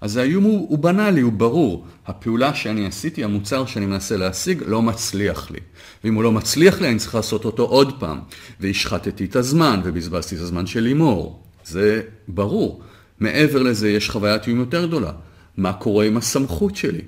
אז 0.00 0.16
האיום 0.16 0.44
הוא, 0.44 0.68
הוא 0.68 0.78
בנאלי, 0.78 1.20
הוא 1.20 1.32
ברור. 1.32 1.86
הפעולה 2.06 2.54
שאני 2.54 2.86
עשיתי, 2.86 3.24
המוצר 3.24 3.66
שאני 3.66 3.86
מנסה 3.86 4.16
להשיג, 4.16 4.62
לא 4.66 4.82
מצליח 4.82 5.50
לי. 5.50 5.60
ואם 6.04 6.14
הוא 6.14 6.22
לא 6.22 6.32
מצליח 6.32 6.80
לי, 6.80 6.88
אני 6.88 6.98
צריך 6.98 7.14
לעשות 7.14 7.44
אותו 7.44 7.62
עוד 7.62 8.00
פעם. 8.00 8.20
והשחטתי 8.60 9.24
את 9.24 9.36
הזמן, 9.36 9.80
ובזבזתי 9.84 10.36
את 10.36 10.40
הזמן 10.40 10.66
של 10.66 10.80
לימור. 10.80 11.42
זה 11.64 12.02
ברור. 12.28 12.82
מעבר 13.20 13.62
לזה, 13.62 13.90
יש 13.90 14.10
חוויית 14.10 14.46
איום 14.46 14.58
יותר 14.58 14.86
גדולה. 14.86 15.12
מה 15.56 15.72
קורה 15.72 16.04
עם 16.04 16.16
הסמכות 16.16 16.76
שלי? 16.76 17.02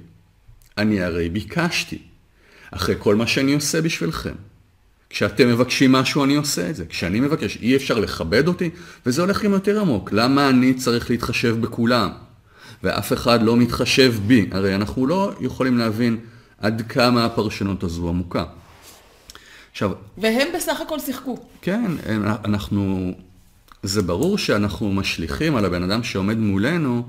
אני 0.79 1.03
הרי 1.03 1.29
ביקשתי. 1.29 1.99
אחרי 2.71 2.95
כל 2.99 3.15
מה 3.15 3.27
שאני 3.27 3.55
עושה 3.55 3.83
בשבילכם. 3.83 4.35
כשאתם 5.15 5.49
מבקשים 5.49 5.93
משהו, 5.93 6.25
אני 6.25 6.37
עושה 6.37 6.71
את 6.71 6.77
זה. 6.77 6.87
כשאני 6.87 7.21
מבקש, 7.21 7.57
אי 7.57 7.77
אפשר 7.77 7.99
לכבד 7.99 8.49
אותי, 8.49 8.71
וזה 9.07 9.23
הולך 9.23 9.45
גם 9.45 9.53
יותר 9.53 9.81
עמוק. 9.81 10.13
למה 10.13 10.49
אני 10.49 10.75
צריך 10.75 11.11
להתחשב 11.11 11.61
בכולם? 11.61 12.11
ואף 12.83 13.13
אחד 13.13 13.43
לא 13.43 13.57
מתחשב 13.57 14.15
בי. 14.27 14.49
הרי 14.53 14.75
אנחנו 14.75 15.07
לא 15.07 15.33
יכולים 15.41 15.79
להבין 15.79 16.17
עד 16.59 16.83
כמה 16.89 17.25
הפרשנות 17.25 17.83
הזו 17.83 18.09
עמוקה. 18.09 18.45
עכשיו... 19.73 19.93
והם 20.19 20.49
בסך 20.57 20.81
הכל 20.81 20.99
שיחקו. 20.99 21.39
כן, 21.63 21.91
אנחנו... 22.45 23.13
זה 23.83 24.03
ברור 24.03 24.39
שאנחנו 24.39 24.93
משליכים 24.93 25.57
על 25.57 25.65
הבן 25.65 25.83
אדם 25.83 26.03
שעומד 26.03 26.39
מולנו 26.39 27.09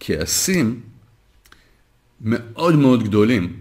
כעסים 0.00 0.80
מאוד 2.20 2.74
מאוד 2.74 3.02
גדולים. 3.02 3.56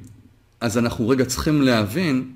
אז 0.62 0.77
אנחנו 0.77 1.09
רגע 1.09 1.25
צריכים 1.25 1.62
להבין 1.62 2.31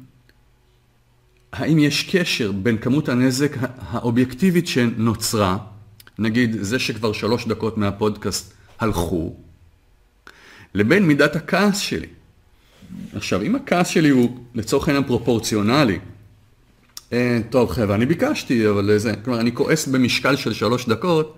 האם 1.58 1.80
יש 1.80 2.16
קשר 2.16 2.52
בין 2.52 2.78
כמות 2.78 3.10
הנזק 3.10 3.56
האובייקטיבית 3.80 4.68
שנוצרה, 4.68 5.58
נגיד 6.20 6.56
זה 6.62 6.80
שכבר 6.80 7.14
שלוש 7.14 7.48
דקות 7.48 7.78
מהפודקאסט 7.78 8.54
הלכו, 8.80 9.36
לבין 10.74 11.08
מידת 11.08 11.36
הכעס 11.36 11.78
שלי. 11.80 12.08
עכשיו, 13.16 13.42
אם 13.42 13.56
הכעס 13.56 13.88
שלי 13.88 14.10
הוא 14.10 14.38
לצורך 14.56 14.88
העניין 14.88 15.04
פרופורציונלי, 15.04 16.00
אה, 17.14 17.40
טוב 17.50 17.72
חבר'ה, 17.72 17.96
אני 17.96 18.06
ביקשתי, 18.06 18.70
אבל 18.70 18.98
זה, 18.98 19.14
כלומר, 19.26 19.40
אני 19.40 19.56
כועס 19.56 19.88
במשקל 19.88 20.36
של 20.36 20.54
שלוש 20.54 20.86
דקות, 20.86 21.38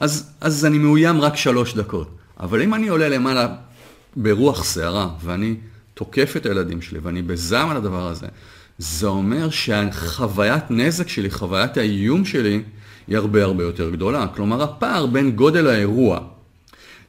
אז, 0.00 0.30
אז 0.40 0.64
אני 0.64 0.78
מאוים 0.78 1.20
רק 1.20 1.36
שלוש 1.36 1.74
דקות. 1.74 2.16
אבל 2.40 2.62
אם 2.62 2.74
אני 2.74 2.88
עולה 2.88 3.08
למעלה 3.08 3.54
ברוח 4.16 4.64
סערה, 4.64 5.08
ואני 5.20 5.54
תוקף 5.94 6.34
את 6.36 6.46
הילדים 6.46 6.82
שלי, 6.82 6.98
ואני 6.98 7.22
בזעם 7.22 7.70
על 7.70 7.76
הדבר 7.76 8.08
הזה, 8.08 8.26
זה 8.78 9.06
אומר 9.06 9.50
שהחוויית 9.50 10.70
נזק 10.70 11.08
שלי, 11.08 11.30
חוויית 11.30 11.76
האיום 11.76 12.24
שלי, 12.24 12.62
היא 13.06 13.16
הרבה 13.16 13.44
הרבה 13.44 13.64
יותר 13.64 13.90
גדולה. 13.90 14.26
כלומר, 14.26 14.62
הפער 14.62 15.06
בין 15.06 15.30
גודל 15.30 15.66
האירוע 15.66 16.20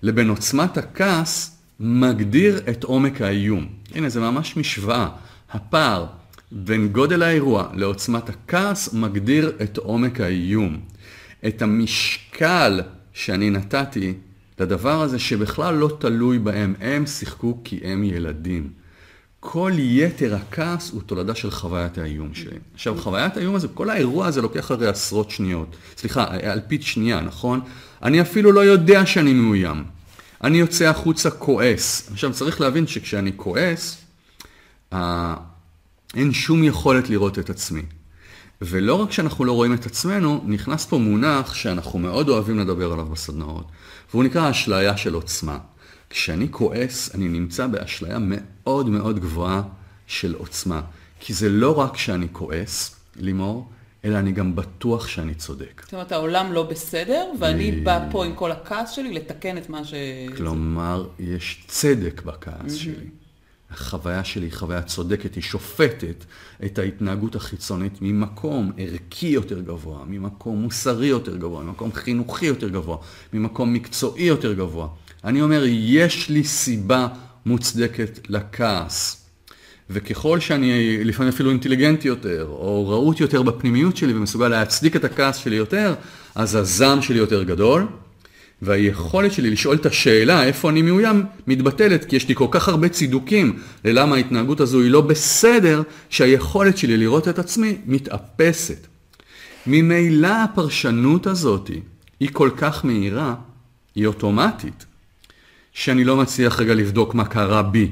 לבין 0.02 0.30
עוצמת 0.30 0.78
הכעס 0.78 1.58
מגדיר 1.80 2.60
את 2.70 2.84
עומק 2.84 3.22
האיום. 3.22 3.68
הנה, 3.96 4.10
זה 4.10 4.20
ממש 4.20 4.58
משוואה. 4.58 5.08
הפער 5.52 6.06
בין 6.52 6.88
גודל 6.88 7.24
האירוע 7.24 7.68
לעוצמת 7.74 8.30
הכעס 8.30 8.94
מגדיר 8.94 9.52
את 9.62 9.78
עומק 9.78 10.22
האיום. 10.22 10.80
את 11.48 11.62
המשקל 11.62 12.82
שאני 13.14 13.50
נתתי 13.50 14.14
לדבר 14.60 15.02
הזה 15.02 15.20
שבכלל 15.20 15.76
לא 15.76 15.98
תלוי 16.00 16.40
בהם, 16.40 16.74
הם 16.80 17.06
שיחקו 17.06 17.58
כי 17.64 17.80
הם 17.84 18.04
ילדים. 18.04 18.70
כל 19.48 19.72
יתר 19.78 20.36
הכעס 20.36 20.92
הוא 20.92 21.02
תולדה 21.06 21.36
של 21.36 21.52
חוויית 21.52 21.98
האיום 21.98 22.34
שלי. 22.34 22.58
עכשיו, 22.74 23.02
חוויית 23.02 23.38
האיום 23.38 23.56
הזה, 23.56 23.68
כל 23.68 23.90
האירוע 23.90 24.28
הזה 24.28 24.42
לוקח 24.42 24.72
הרי 24.72 24.88
עשרות 24.88 25.32
שניות. 25.32 25.76
סליחה, 25.98 26.26
אלפית 26.44 26.84
שנייה, 26.84 27.22
נכון? 27.22 27.62
אני 28.04 28.22
אפילו 28.22 28.52
לא 28.52 28.60
יודע 28.60 29.06
שאני 29.06 29.34
מאוים. 29.34 29.84
אני 30.44 30.58
יוצא 30.58 30.86
החוצה 30.86 31.30
כועס. 31.30 32.10
עכשיו, 32.12 32.34
צריך 32.34 32.62
להבין 32.62 32.88
שכשאני 32.88 33.32
כועס, 33.36 33.98
אה, 34.94 35.36
אין 36.16 36.34
שום 36.34 36.64
יכולת 36.64 37.10
לראות 37.10 37.40
את 37.40 37.50
עצמי. 37.50 37.84
ולא 38.62 38.94
רק 38.94 39.12
שאנחנו 39.12 39.46
לא 39.46 39.52
רואים 39.52 39.74
את 39.74 39.86
עצמנו, 39.86 40.44
נכנס 40.48 40.86
פה 40.86 40.98
מונח 40.98 41.54
שאנחנו 41.54 42.00
מאוד 42.00 42.30
אוהבים 42.30 42.60
לדבר 42.60 42.94
עליו 42.94 43.06
בסדנאות, 43.06 43.66
והוא 44.12 44.24
נקרא 44.24 44.52
אשליה 44.52 44.98
של 44.98 45.14
עוצמה. 45.14 45.58
כשאני 46.10 46.48
כועס, 46.52 47.16
אני 47.16 47.28
נמצא 47.28 47.68
באשליה 47.68 48.18
מאוד 48.22 48.90
מאוד 48.90 49.20
גבוהה 49.20 49.62
של 50.08 50.36
עוצמה. 50.38 50.82
כי 51.20 51.34
זה 51.34 51.50
לא 51.50 51.80
רק 51.80 51.98
שאני 51.98 52.28
כועס, 52.32 52.96
לימור, 53.16 53.70
אלא 54.06 54.18
אני 54.18 54.32
גם 54.32 54.56
בטוח 54.56 55.08
שאני 55.08 55.36
צודק. 55.36 55.82
זאת 55.86 55.94
אומרת, 55.94 56.12
העולם 56.12 56.54
לא 56.54 56.64
בסדר, 56.64 57.32
ואני 57.40 57.72
בא 57.72 58.08
פה 58.12 58.26
עם 58.26 58.36
כל 58.36 58.52
הכעס 58.52 58.92
שלי 58.92 59.14
לתקן 59.14 59.58
את 59.58 59.70
מה 59.70 59.84
ש... 59.84 59.94
כלומר, 60.38 61.08
יש 61.20 61.64
צדק 61.68 62.22
בכעס 62.26 62.74
שלי. 62.74 63.10
החוויה 63.72 64.24
שלי 64.24 64.46
היא 64.46 64.54
חוויה 64.54 64.82
צודקת, 64.82 65.36
היא 65.36 65.44
שופטת 65.44 66.26
את 66.66 66.80
ההתנהגות 66.80 67.36
החיצונית 67.36 67.98
ממקום 68.02 68.72
ערכי 68.78 69.28
יותר 69.28 69.62
גבוה, 69.62 70.04
ממקום 70.08 70.62
מוסרי 70.62 71.08
יותר 71.08 71.38
גבוה, 71.38 71.64
ממקום 71.64 71.92
חינוכי 71.94 72.46
יותר 72.46 72.70
גבוה, 72.70 72.98
ממקום 73.34 73.74
מקצועי 73.74 74.24
יותר 74.24 74.54
גבוה. 74.54 74.88
אני 75.26 75.42
אומר, 75.42 75.64
יש 75.68 76.30
לי 76.30 76.44
סיבה 76.44 77.08
מוצדקת 77.46 78.20
לכעס. 78.30 79.26
וככל 79.90 80.40
שאני 80.40 81.04
לפעמים 81.04 81.34
אפילו 81.34 81.50
אינטליגנטי 81.50 82.08
יותר, 82.08 82.48
או 82.50 82.90
רהוט 82.90 83.20
יותר 83.20 83.42
בפנימיות 83.42 83.98
שלי 83.98 84.14
ומסוגל 84.14 84.48
להצדיק 84.48 84.96
את 84.96 85.04
הכעס 85.04 85.38
שלי 85.38 85.56
יותר, 85.56 85.94
אז 86.36 86.56
הזעם 86.56 87.02
שלי 87.02 87.18
יותר 87.18 87.44
גדול, 87.44 87.88
והיכולת 88.62 89.32
שלי 89.32 89.50
לשאול 89.50 89.76
את 89.76 89.86
השאלה 89.86 90.44
איפה 90.44 90.70
אני 90.70 90.82
מאוים 90.82 91.24
מתבטלת, 91.48 92.06
כי 92.06 92.16
יש 92.16 92.28
לי 92.28 92.36
כל 92.36 92.48
כך 92.52 92.70
הרבה 92.70 92.90
צידוקים 92.90 93.60
ללמה 93.86 94.16
ההתנהגות 94.16 94.60
הזו 94.60 94.82
היא 94.82 94.92
לא 94.92 95.02
בסדר, 95.02 95.82
שהיכולת 96.10 96.78
שלי 96.78 96.98
לראות 96.98 97.28
את 97.28 97.40
עצמי 97.40 97.78
מתאפסת. 97.86 98.88
ממילא 99.68 100.28
הפרשנות 100.44 101.28
הזאת 101.28 101.70
היא 102.20 102.30
כל 102.34 102.50
כך 102.58 102.86
מהירה, 102.86 103.36
היא 103.96 104.08
אוטומטית, 104.08 104.86
שאני 105.76 106.04
לא 106.04 106.18
מצליח 106.18 106.60
רגע 106.60 106.74
לבדוק 106.74 107.16
מה 107.16 107.26
קרה 107.26 107.64
בי. 107.64 107.92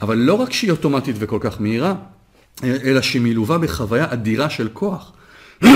אבל 0.00 0.18
לא 0.18 0.34
רק 0.34 0.52
שהיא 0.52 0.70
אוטומטית 0.70 1.16
וכל 1.18 1.38
כך 1.40 1.60
מהירה, 1.60 1.94
אלא 2.64 3.02
שהיא 3.02 3.22
מלווה 3.22 3.58
בחוויה 3.58 4.12
אדירה 4.12 4.50
של 4.50 4.68
כוח. 4.72 5.12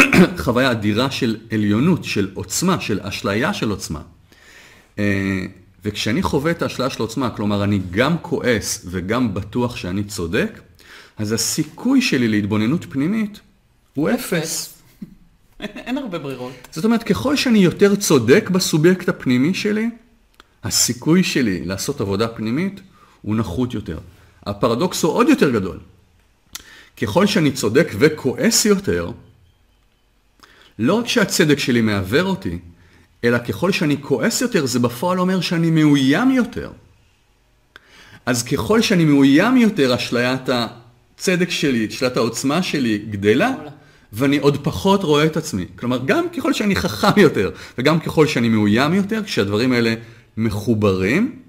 חוויה 0.45 0.71
אדירה 0.71 1.11
של 1.11 1.37
עליונות, 1.53 2.05
של 2.05 2.31
עוצמה, 2.35 2.81
של 2.81 3.01
אשליה 3.03 3.55
של 3.55 3.71
עוצמה. 3.71 4.01
אה, 4.99 5.47
וכשאני 5.85 6.23
חווה 6.23 6.51
את 6.51 6.63
האשליה 6.63 6.91
של 6.91 7.03
עוצמה, 7.03 7.31
כלומר 7.31 7.65
אני 7.65 7.81
גם 7.91 8.17
כועס 8.23 8.87
וגם 8.91 9.35
בטוח 9.35 9.77
שאני 9.77 10.05
צודק, 10.05 10.61
אז 11.17 11.33
הסיכוי 11.33 12.03
שלי 12.03 12.29
להתבוננות 12.29 12.85
פנימית 12.91 13.41
הוא 13.95 14.11
אפס. 14.11 14.75
אין 15.61 15.99
הרבה 15.99 16.19
ברירות. 16.19 16.53
זאת 16.71 16.85
אומרת, 16.85 17.03
ככל 17.03 17.37
שאני 17.37 17.59
יותר 17.59 17.95
צודק 17.95 18.51
בסובייקט 18.53 19.09
הפנימי 19.09 19.55
שלי, 19.55 19.91
הסיכוי 20.65 21.25
שלי 21.25 21.65
לעשות 21.65 22.01
עבודה 22.01 22.29
פנימית 22.29 22.81
הוא 23.23 23.37
נחות 23.37 23.75
יותר. 23.75 23.99
הפרדוקס 24.47 25.03
הוא 25.03 25.13
עוד 25.13 25.29
יותר 25.29 25.51
גדול. 25.51 25.79
ככל 26.97 27.27
שאני 27.27 27.53
צודק 27.53 27.93
וכועס 27.99 28.65
יותר, 28.65 29.11
לא 30.79 30.95
רק 30.95 31.09
שהצדק 31.09 31.59
שלי 31.59 31.81
מעוור 31.81 32.23
אותי, 32.23 32.59
אלא 33.25 33.39
ככל 33.39 33.73
שאני 33.73 33.97
כועס 34.01 34.41
יותר, 34.41 34.67
זה 34.67 34.79
בפועל 34.79 35.21
אומר 35.21 35.41
שאני 35.41 35.71
מאוים 35.71 36.31
יותר. 36.31 36.71
אז 38.27 38.43
ככל 38.43 38.81
שאני 38.81 39.05
מאוים 39.05 39.57
יותר, 39.57 39.95
אשליית 39.95 40.49
הצדק 40.49 41.51
שלי, 41.51 41.91
שאלת 41.91 42.17
העוצמה 42.17 42.63
שלי 42.63 42.99
גדלה. 42.99 43.55
ואני 44.17 44.39
עוד 44.39 44.65
פחות 44.65 45.03
רואה 45.03 45.27
את 45.27 45.37
עצמי. 45.37 45.67
כלומר, 45.77 45.99
גם 46.07 46.29
ככל 46.37 46.53
שאני 46.53 46.77
חכם 46.77 47.21
יותר, 47.21 47.51
וגם 47.79 48.01
ככל 48.01 48.27
שאני 48.27 48.49
מאוים 48.49 48.95
יותר, 48.95 49.23
כשהדברים 49.25 49.73
האלה 49.73 49.95
מחוברים, 50.37 51.43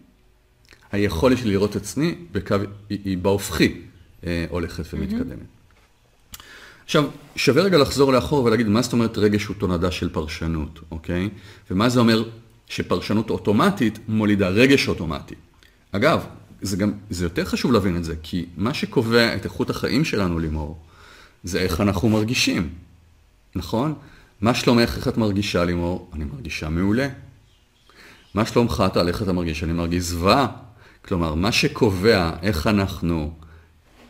היכולת 0.92 1.38
שלי 1.38 1.52
לראות 1.52 1.72
את 1.72 1.76
עצמי 1.76 2.16
בקו, 2.32 2.56
היא, 2.90 3.00
היא 3.06 3.18
בהופכי 3.18 3.82
אה, 4.26 4.46
הולכת 4.50 4.84
ומתקדמת. 4.94 5.46
עכשיו, 6.86 7.04
שווה 7.36 7.64
רגע 7.64 7.78
לחזור 7.78 8.14
לאחור 8.14 8.44
ולהגיד, 8.44 8.68
מה 8.68 8.82
זאת 8.82 8.94
אומרת 8.94 9.18
רגש 9.18 9.46
הוא 9.46 9.56
תולדה 9.56 9.92
של 9.92 10.10
פרשנות, 10.10 10.80
אוקיי? 10.92 11.30
ומה 11.72 11.90
זה 11.90 12.00
אומר 12.00 12.24
שפרשנות 12.68 13.30
אוטומטית 13.30 14.00
מולידה 14.08 14.50
רגש 14.50 14.88
אוטומטי. 14.88 15.36
אגב, 15.92 16.26
זה 16.62 16.78
גם, 16.78 16.92
זה 17.10 17.26
יותר 17.26 17.46
חשוב 17.46 17.72
להבין 17.72 17.98
את 17.98 18.04
זה, 18.04 18.16
כי 18.24 18.46
מה 18.58 18.74
שקובע 18.74 19.36
את 19.36 19.46
איכות 19.46 19.70
החיים 19.70 20.06
שלנו, 20.06 20.40
לימור, 20.40 20.78
זה 21.44 21.60
איך 21.60 21.82
אנחנו 21.82 22.10
מרגישים, 22.10 22.70
נכון? 23.56 23.94
מה 24.42 24.54
שלומך, 24.54 24.98
איך 24.98 25.08
את 25.08 25.18
מרגישה, 25.18 25.66
לימור? 25.66 26.10
אני 26.14 26.24
מרגישה 26.24 26.70
מעולה. 26.70 27.08
מה 28.36 28.46
שלומך, 28.46 28.84
טל, 28.94 29.08
איך 29.08 29.22
אתה 29.22 29.34
מרגיש? 29.34 29.64
אני 29.64 29.74
מרגיש 29.74 30.04
זוועה. 30.04 30.48
כלומר, 31.06 31.34
מה 31.36 31.52
שקובע 31.52 32.32
איך 32.42 32.68
אנחנו, 32.68 33.32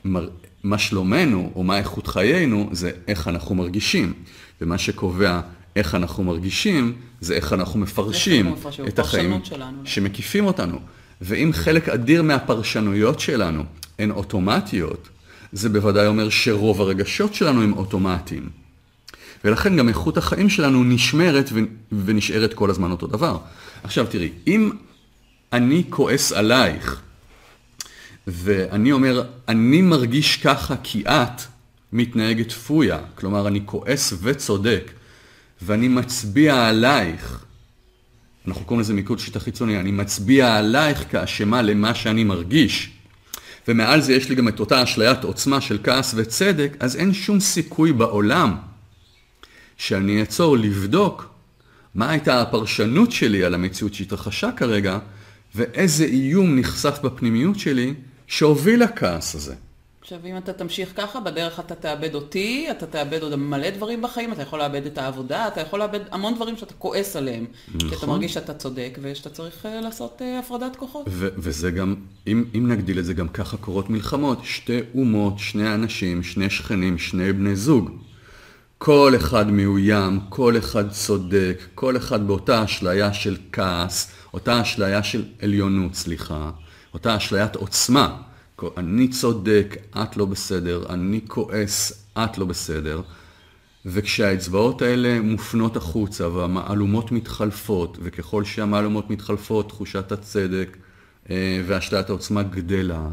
מר... 0.05 0.29
מה 0.63 0.77
שלומנו, 0.77 1.51
או 1.55 1.63
מה 1.63 1.77
איכות 1.77 2.08
חיינו, 2.08 2.70
זה 2.72 2.91
איך 3.08 3.27
אנחנו 3.27 3.55
מרגישים. 3.55 4.13
ומה 4.62 4.77
שקובע 4.77 5.41
איך 5.75 5.96
אנחנו 5.96 6.24
מרגישים, 6.24 6.94
זה 7.22 7.36
איך 7.36 7.53
אנחנו 7.53 7.79
מפרשים 7.79 8.48
אנחנו 8.48 8.60
מפרשים, 8.60 8.88
את 8.88 9.00
החיים 9.00 9.39
שלנו. 9.44 9.82
שמקיפים 9.86 10.46
אותנו. 10.46 10.79
ואם 11.22 11.50
חלק 11.53 11.89
אדיר 11.89 12.24
מהפרשנויות 12.24 13.20
שלנו 13.20 13.63
הן 14.00 14.12
אוטומטיות, 14.12 15.10
זה 15.51 15.70
בוודאי 15.70 16.08
אומר 16.08 16.29
שרוב 16.29 16.82
הרגשות 16.82 17.34
שלנו 17.34 17.62
הם 17.62 17.74
אוטומטיים. 17.74 18.64
ולכן 19.45 19.75
גם 19.75 19.89
איכות 19.89 20.17
החיים 20.17 20.49
שלנו 20.49 20.83
נשמרת 20.83 21.49
ו- 21.53 21.59
ונשארת 22.05 22.53
כל 22.53 22.69
הזמן 22.69 22.91
אותו 22.91 23.07
דבר. 23.07 23.37
עכשיו 23.83 24.05
תראי, 24.09 24.29
אם 24.47 24.71
אני 25.53 25.83
כועס 25.89 26.31
עלייך, 26.31 27.01
ואני 28.27 28.91
אומר, 28.91 29.23
אני 29.47 29.81
מרגיש 29.81 30.37
ככה 30.37 30.75
כי 30.83 31.03
את 31.07 31.41
מתנהגת 31.93 32.51
פויה, 32.51 32.99
כלומר 33.15 33.47
אני 33.47 33.61
כועס 33.65 34.13
וצודק, 34.21 34.91
ואני 35.61 35.87
מצביע 35.87 36.67
עלייך, 36.67 37.45
אנחנו 38.47 38.65
קוראים 38.65 38.81
לזה 38.81 38.93
מיקוד 38.93 39.19
שיטה 39.19 39.39
חיצוני, 39.39 39.79
אני 39.79 39.91
מצביע 39.91 40.55
עלייך 40.55 41.05
כאשמה 41.11 41.61
למה 41.61 41.95
שאני 41.95 42.23
מרגיש, 42.23 42.91
ומעל 43.67 44.01
זה 44.01 44.13
יש 44.13 44.29
לי 44.29 44.35
גם 44.35 44.47
את 44.47 44.59
אותה 44.59 44.83
אשליית 44.83 45.23
עוצמה 45.23 45.61
של 45.61 45.79
כעס 45.83 46.13
וצדק, 46.17 46.77
אז 46.79 46.95
אין 46.95 47.13
שום 47.13 47.39
סיכוי 47.39 47.93
בעולם 47.93 48.55
שאני 49.77 50.20
אעצור 50.20 50.58
לבדוק 50.58 51.29
מה 51.96 52.10
הייתה 52.10 52.41
הפרשנות 52.41 53.12
שלי 53.12 53.44
על 53.44 53.53
המציאות 53.53 53.94
שהתרחשה 53.94 54.51
כרגע, 54.51 55.00
ואיזה 55.55 56.05
איום 56.05 56.60
נחשף 56.60 57.00
בפנימיות 57.03 57.60
שלי 57.60 57.94
שהוביל 58.27 58.84
לכעס 58.84 59.36
הזה. 59.36 59.55
עכשיו, 60.01 60.20
אם 60.25 60.38
אתה 60.38 60.53
תמשיך 60.53 60.94
ככה, 60.96 61.20
בדרך 61.20 61.60
אתה 61.60 61.75
תאבד 61.75 62.15
אותי, 62.15 62.67
אתה 62.72 62.86
תאבד 62.86 63.22
עוד 63.24 63.36
מלא 63.36 63.70
דברים 63.70 64.01
בחיים, 64.01 64.34
אתה 64.34 64.41
יכול 64.41 64.60
לאבד 64.60 64.86
את 64.86 64.98
העבודה, 64.98 65.48
אתה 65.48 65.62
יכול 65.62 65.79
לאבד 65.79 66.00
המון 66.12 66.36
דברים 66.36 66.58
שאתה 66.58 66.74
כועס 66.74 67.15
עליהם. 67.15 67.46
נכון. 67.67 67.79
כי 67.79 67.88
אתה 67.88 67.96
נכון. 67.96 68.10
מרגיש 68.10 68.34
שאתה 68.34 68.53
צודק, 68.53 68.98
ושאתה 69.01 69.29
צריך 69.29 69.65
uh, 69.65 69.84
לעשות 69.84 70.22
uh, 70.22 70.39
הפרדת 70.46 70.75
כוחות. 70.75 71.05
ו- 71.10 71.27
וזה 71.38 71.72
גם, 71.72 71.96
אם, 72.27 72.46
אם 72.58 72.72
נגדיל 72.72 73.00
את 73.00 73.05
זה, 73.05 73.13
גם 73.13 73.27
ככה 73.27 73.58
קורות 73.58 73.89
מלחמות. 73.89 74.39
שתי 74.44 74.79
אומות, 74.96 75.40
שני 75.40 75.74
אנשים, 75.74 76.24
שני 76.24 76.50
שכנים, 76.50 76.98
שני 76.98 77.33
בני 77.33 77.55
זוג. 77.55 77.90
כל 78.77 79.14
אחד 79.16 79.51
מאוים, 79.51 80.20
כל 80.29 80.57
אחד 80.57 80.90
צודק, 80.90 81.61
כל 81.75 81.98
אחד 81.98 82.27
באותה 82.27 82.64
אשליה 82.64 83.14
של 83.14 83.38
כעס, 83.51 84.11
אותה 84.33 84.61
אשליה 84.61 85.03
של 85.03 85.25
עליונות, 85.42 85.96
סליחה, 85.96 86.51
אותה 86.94 87.18
אשליית 87.18 87.55
עוצמה. 87.55 88.22
אני 88.77 89.07
צודק, 89.07 89.77
את 90.03 90.18
לא 90.18 90.25
בסדר, 90.25 90.83
אני 90.90 91.22
כועס, 91.27 92.05
את 92.18 92.38
לא 92.38 92.46
בסדר. 92.46 93.01
וכשהאצבעות 93.85 94.81
האלה 94.81 95.22
מופנות 95.22 95.77
החוצה 95.77 96.27
והמהלומות 96.27 97.11
מתחלפות, 97.11 97.98
וככל 98.01 98.44
שהמהלומות 98.44 99.09
מתחלפות, 99.09 99.70
תחושת 99.70 100.11
הצדק 100.11 100.77
אה, 101.29 101.61
והשליית 101.68 102.09
העוצמה 102.09 102.44
גדלה, 102.44 103.07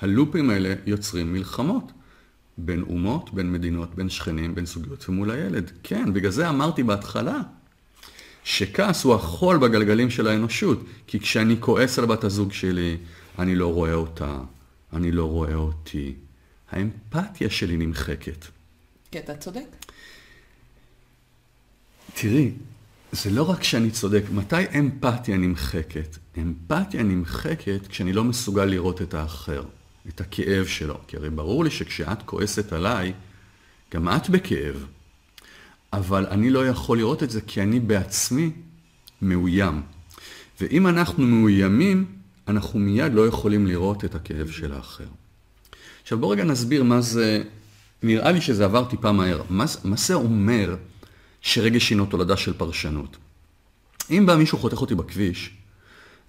הלופים 0.00 0.50
האלה 0.50 0.74
יוצרים 0.86 1.32
מלחמות. 1.32 1.92
בין 2.58 2.82
אומות, 2.82 3.34
בין 3.34 3.52
מדינות, 3.52 3.94
בין 3.94 4.08
שכנים, 4.08 4.54
בין 4.54 4.66
סוגיות 4.66 5.08
ומול 5.08 5.30
הילד. 5.30 5.70
כן, 5.82 6.12
בגלל 6.12 6.30
זה 6.30 6.48
אמרתי 6.48 6.82
בהתחלה, 6.82 7.40
שכעס 8.44 9.04
הוא 9.04 9.14
החול 9.14 9.58
בגלגלים 9.58 10.10
של 10.10 10.26
האנושות, 10.26 10.84
כי 11.06 11.20
כשאני 11.20 11.56
כועס 11.60 11.98
על 11.98 12.04
בת 12.04 12.24
הזוג 12.24 12.52
שלי, 12.52 12.96
אני 13.38 13.54
לא 13.54 13.72
רואה 13.72 13.94
אותה, 13.94 14.38
אני 14.92 15.12
לא 15.12 15.24
רואה 15.24 15.54
אותי. 15.54 16.14
האמפתיה 16.70 17.50
שלי 17.50 17.76
נמחקת. 17.76 18.44
כי 19.10 19.18
אתה 19.18 19.36
צודק. 19.36 19.86
תראי, 22.14 22.52
זה 23.12 23.30
לא 23.30 23.50
רק 23.50 23.62
שאני 23.62 23.90
צודק, 23.90 24.22
מתי 24.32 24.78
אמפתיה 24.78 25.36
נמחקת? 25.36 26.16
אמפתיה 26.38 27.02
נמחקת 27.02 27.86
כשאני 27.88 28.12
לא 28.12 28.24
מסוגל 28.24 28.64
לראות 28.64 29.02
את 29.02 29.14
האחר, 29.14 29.62
את 30.08 30.20
הכאב 30.20 30.66
שלו. 30.66 31.00
כי 31.06 31.16
הרי 31.16 31.30
ברור 31.30 31.64
לי 31.64 31.70
שכשאת 31.70 32.22
כועסת 32.22 32.72
עליי, 32.72 33.12
גם 33.94 34.08
את 34.08 34.28
בכאב. 34.30 34.86
אבל 35.92 36.26
אני 36.26 36.50
לא 36.50 36.66
יכול 36.66 36.98
לראות 36.98 37.22
את 37.22 37.30
זה 37.30 37.40
כי 37.40 37.62
אני 37.62 37.80
בעצמי 37.80 38.50
מאוים. 39.22 39.82
ואם 40.60 40.86
אנחנו 40.86 41.26
מאוימים, 41.26 42.04
אנחנו 42.48 42.78
מיד 42.78 43.14
לא 43.14 43.26
יכולים 43.26 43.66
לראות 43.66 44.04
את 44.04 44.14
הכאב 44.14 44.50
של 44.50 44.72
האחר. 44.72 45.04
עכשיו 46.02 46.18
בואו 46.18 46.30
רגע 46.30 46.44
נסביר 46.44 46.82
מה 46.82 47.00
זה, 47.00 47.42
נראה 48.02 48.32
לי 48.32 48.40
שזה 48.40 48.64
עבר 48.64 48.84
טיפה 48.84 49.12
מהר. 49.12 49.42
מה, 49.50 49.64
מה 49.84 49.96
זה 49.96 50.14
אומר 50.14 50.76
שרגש 51.40 51.90
הינו 51.90 52.06
תולדה 52.06 52.36
של 52.36 52.52
פרשנות? 52.52 53.16
אם 54.10 54.26
בא 54.26 54.36
מישהו 54.36 54.58
חותך 54.58 54.80
אותי 54.80 54.94
בכביש, 54.94 55.57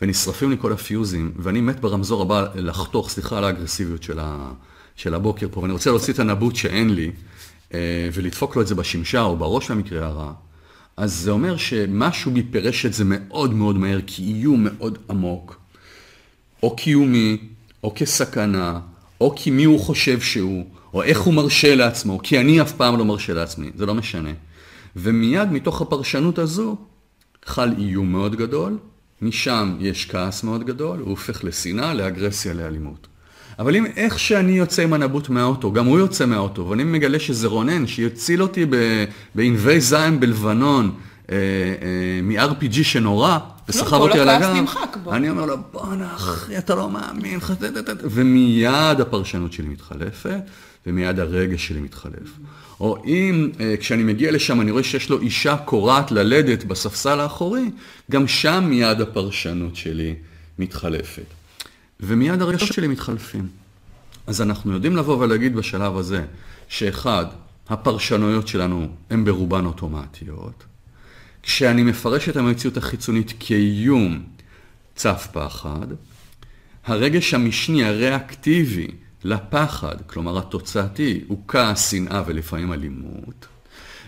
ונשרפים 0.02 0.50
לי 0.50 0.58
כל 0.60 0.74
הפיוזים, 0.74 1.32
ואני 1.36 1.62
מת 1.62 1.80
ברמזור 1.80 2.22
הבא 2.22 2.48
לחתוך, 2.56 3.10
סליחה 3.10 3.38
על 3.38 3.44
האגרסיביות 3.44 4.04
של, 4.04 4.20
ה, 4.20 4.52
של 4.96 5.14
הבוקר 5.14 5.48
פה, 5.52 5.60
ואני 5.60 5.74
רוצה 5.74 5.90
להוציא 5.90 6.14
את 6.14 6.20
הנבוט 6.20 6.56
שאין 6.56 6.90
לי, 6.90 7.12
אה, 7.74 8.10
ולדפוק 8.14 8.56
לו 8.56 8.62
את 8.62 8.68
זה 8.68 8.76
בשמשה 8.76 9.22
או 9.22 9.38
בראש 9.38 9.72
במקרה 9.72 10.06
הרע, 10.06 10.34
אז 10.98 11.14
זה 11.14 11.32
אומר 11.32 11.58
שמשהו 11.58 12.32
בי 12.32 12.44
פירש 12.44 12.86
את 12.86 12.94
זה 12.94 13.04
מאוד 13.08 13.54
מאוד 13.54 13.76
מהר, 13.76 14.00
כאיום 14.08 14.64
מאוד 14.64 14.98
עמוק, 15.10 15.60
או 16.64 16.76
קיומי, 16.76 17.38
או 17.84 17.94
כסכנה, 17.96 18.80
או 19.22 19.34
כי 19.36 19.52
מי 19.52 19.64
הוא 19.64 19.80
חושב 19.80 20.20
שהוא, 20.22 20.66
או 20.94 21.04
איך 21.04 21.20
הוא 21.20 21.34
מרשה 21.34 21.76
לעצמו, 21.76 22.20
כי 22.24 22.40
אני 22.40 22.62
אף 22.62 22.72
פעם 22.72 22.98
לא 22.98 23.06
מרשה 23.06 23.34
לעצמי, 23.34 23.72
זה 23.76 23.86
לא 23.86 23.96
משנה. 23.96 24.32
ומיד 24.96 25.52
מתוך 25.52 25.82
הפרשנות 25.82 26.40
הזו 26.40 26.76
חל 27.46 27.70
איום 27.78 28.12
מאוד 28.12 28.36
גדול, 28.36 28.78
משם 29.22 29.76
יש 29.80 30.06
כעס 30.06 30.44
מאוד 30.44 30.64
גדול, 30.64 31.00
הוא 31.00 31.10
הופך 31.10 31.44
לשנאה, 31.44 31.94
לאגרסיה, 31.94 32.54
לאלימות. 32.54 33.08
אבל 33.60 33.76
אם 33.76 33.86
איך 33.86 34.20
שאני 34.20 34.52
יוצא 34.52 34.84
עם 34.84 34.94
הנבוט 34.94 35.30
מהאוטו, 35.30 35.72
גם 35.72 35.86
הוא 35.86 36.00
יוצא 36.00 36.26
מהאוטו, 36.26 36.68
ואני 36.68 36.84
מגלה 36.84 37.20
שזה 37.20 37.48
רונן, 37.48 37.88
שיציל 37.88 38.42
אותי 38.42 38.66
בענבי 39.36 39.82
זעם 39.82 40.20
בלבנון, 40.20 40.92
אה, 41.32 41.36
אה, 41.36 42.22
מ-RPG 42.24 42.84
שנורא, 42.84 43.38
וסחב 43.70 43.98
לא, 43.98 44.02
אותי 44.02 44.20
על 44.20 44.30
הגב. 44.30 44.76
אני 45.12 45.30
אומר 45.30 45.46
לו, 45.46 45.58
בואנה 45.72 46.16
אחי, 46.16 46.58
אתה 46.58 46.76
לא 46.76 46.90
מאמין, 46.90 47.40
ומיד 48.04 49.02
הפרשנות 49.02 49.54
שלי 49.54 49.68
מתחלפת, 49.68 50.42
ומיד 50.86 51.20
הרגש 51.20 51.68
שלי 51.68 51.80
מתחלף. 51.80 52.30
או 52.80 53.04
אם 53.06 53.50
אה, 53.60 53.76
כשאני 53.80 54.04
מגיע 54.04 54.32
לשם 54.32 54.62
אני 54.62 54.72
רואה 54.72 54.84
שיש 54.84 55.10
לו 55.10 55.20
אישה 55.20 55.58
קורעת 55.58 56.12
ללדת 56.12 56.64
בספסל 56.64 57.20
האחורי, 57.20 57.72
גם 58.12 58.28
שם 58.28 58.66
מיד 58.70 59.02
הפרשנות 59.02 59.76
שלי 59.76 60.16
מתחלפת. 60.60 61.26
ומיד 62.00 62.42
הרגשות 62.42 62.74
שלי 62.74 62.88
מתחלפים. 62.88 63.48
אז 64.28 64.42
אנחנו 64.42 64.74
יודעים 64.74 64.96
לבוא 64.98 65.18
ולהגיד 65.18 65.56
בשלב 65.56 65.98
הזה, 65.98 66.26
שאחד, 66.68 67.26
הפרשנויות 67.70 68.48
שלנו 68.48 68.88
הן 69.10 69.26
ברובן 69.26 69.66
אוטומטיות. 69.66 70.64
כשאני 71.50 71.84
מפרש 71.84 72.30
את 72.30 72.38
המציאות 72.38 72.78
החיצונית 72.78 73.34
כאיום, 73.40 74.24
צף 74.96 75.28
פחד. 75.32 75.88
הרגש 76.86 77.34
המשני, 77.34 77.86
הריאקטיבי, 77.86 78.88
לפחד, 79.24 79.96
כלומר 80.08 80.38
התוצאתי, 80.38 81.22
הוא 81.28 81.44
כעס, 81.48 81.92
שנאה 81.92 82.24
ולפעמים 82.26 82.74
אלימות. 82.74 83.46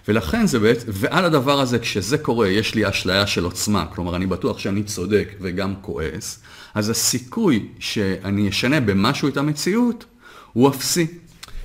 ולכן 0.07 0.47
זה 0.47 0.59
בעצם, 0.59 0.87
ועל 0.93 1.25
הדבר 1.25 1.59
הזה, 1.59 1.79
כשזה 1.79 2.17
קורה, 2.17 2.47
יש 2.47 2.75
לי 2.75 2.89
אשליה 2.89 3.27
של 3.27 3.43
עוצמה, 3.43 3.85
כלומר 3.85 4.15
אני 4.15 4.27
בטוח 4.27 4.59
שאני 4.59 4.83
צודק 4.83 5.29
וגם 5.41 5.73
כועס, 5.81 6.39
אז 6.73 6.89
הסיכוי 6.89 7.69
שאני 7.79 8.49
אשנה 8.49 8.79
במשהו 8.79 9.27
את 9.27 9.37
המציאות 9.37 10.05
הוא 10.53 10.69
אפסי. 10.69 11.07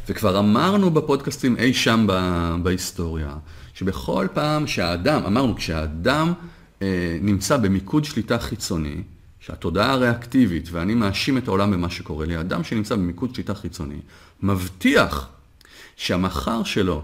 וכבר 0.08 0.38
אמרנו 0.38 0.90
בפודקאסטים 0.90 1.56
אי 1.56 1.74
שם 1.74 2.06
ב- 2.08 2.54
בהיסטוריה, 2.62 3.34
שבכל 3.76 4.26
פעם 4.34 4.66
שהאדם, 4.66 5.22
אמרנו, 5.26 5.56
כשהאדם 5.56 6.32
אה, 6.82 7.18
נמצא 7.20 7.56
במיקוד 7.56 8.04
שליטה 8.04 8.38
חיצוני, 8.38 9.02
שהתודעה 9.40 9.92
הריאקטיבית, 9.92 10.68
ואני 10.72 10.94
מאשים 10.94 11.38
את 11.38 11.48
העולם 11.48 11.70
במה 11.70 11.90
שקורה 11.90 12.26
לי, 12.26 12.36
האדם 12.36 12.64
שנמצא 12.64 12.96
במיקוד 12.96 13.34
שליטה 13.34 13.54
חיצוני, 13.54 13.98
מבטיח 14.42 15.28
שהמחר 15.96 16.64
שלו 16.64 17.02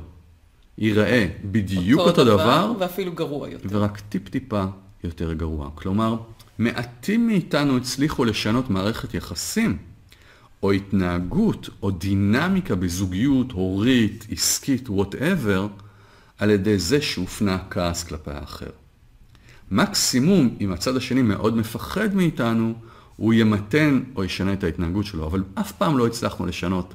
ייראה 0.78 1.26
בדיוק 1.44 2.00
אותו, 2.00 2.10
אותו 2.10 2.24
דבר, 2.24 2.72
ואפילו 2.78 3.12
גרוע 3.12 3.48
יותר. 3.48 3.68
ורק 3.70 4.00
טיפ-טיפה 4.00 4.64
יותר 5.04 5.32
גרוע. 5.32 5.70
כלומר, 5.74 6.16
מעטים 6.58 7.26
מאיתנו 7.26 7.76
הצליחו 7.76 8.24
לשנות 8.24 8.70
מערכת 8.70 9.14
יחסים, 9.14 9.78
או 10.62 10.72
התנהגות, 10.72 11.68
או 11.82 11.90
דינמיקה 11.90 12.74
בזוגיות, 12.74 13.52
הורית, 13.52 14.26
עסקית, 14.30 14.90
וואטאבר, 14.90 15.68
על 16.42 16.50
ידי 16.50 16.78
זה 16.78 17.02
שהופנה 17.02 17.58
כעס 17.70 18.04
כלפי 18.04 18.30
האחר. 18.30 18.70
מקסימום, 19.70 20.56
אם 20.60 20.72
הצד 20.72 20.96
השני 20.96 21.22
מאוד 21.22 21.56
מפחד 21.56 22.14
מאיתנו, 22.14 22.74
הוא 23.16 23.34
ימתן 23.34 24.02
או 24.16 24.24
ישנה 24.24 24.52
את 24.52 24.64
ההתנהגות 24.64 25.06
שלו, 25.06 25.26
אבל 25.26 25.44
אף 25.54 25.72
פעם 25.72 25.98
לא 25.98 26.06
הצלחנו 26.06 26.46
לשנות 26.46 26.94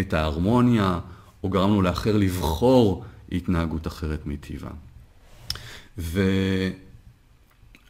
את 0.00 0.12
ההרמוניה, 0.12 1.00
או 1.42 1.48
גרמנו 1.48 1.82
לאחר 1.82 2.16
לבחור 2.16 3.04
התנהגות 3.32 3.86
אחרת 3.86 4.26
מטבעה. 4.26 4.72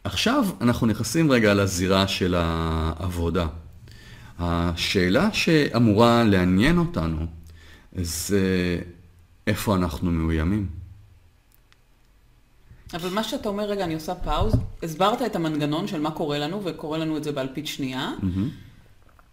ועכשיו 0.05 0.45
אנחנו 0.61 0.87
נכנסים 0.87 1.31
רגע 1.31 1.53
לזירה 1.53 2.07
של 2.07 2.35
העבודה. 2.37 3.47
השאלה 4.39 5.33
שאמורה 5.33 6.23
לעניין 6.23 6.77
אותנו 6.77 7.25
זה 7.95 8.79
איפה 9.47 9.75
אנחנו 9.75 10.11
מאוימים. 10.11 10.82
אבל 12.93 13.09
מה 13.09 13.23
שאתה 13.23 13.49
אומר, 13.49 13.63
רגע, 13.63 13.83
אני 13.83 13.93
עושה 13.93 14.15
פאוז, 14.15 14.53
הסברת 14.83 15.21
את 15.21 15.35
המנגנון 15.35 15.87
של 15.87 15.99
מה 15.99 16.11
קורה 16.11 16.37
לנו, 16.39 16.61
וקורה 16.63 16.97
לנו 16.97 17.17
את 17.17 17.23
זה 17.23 17.31
באלפית 17.31 17.67
שנייה. 17.67 18.13
Mm-hmm. 18.19 18.73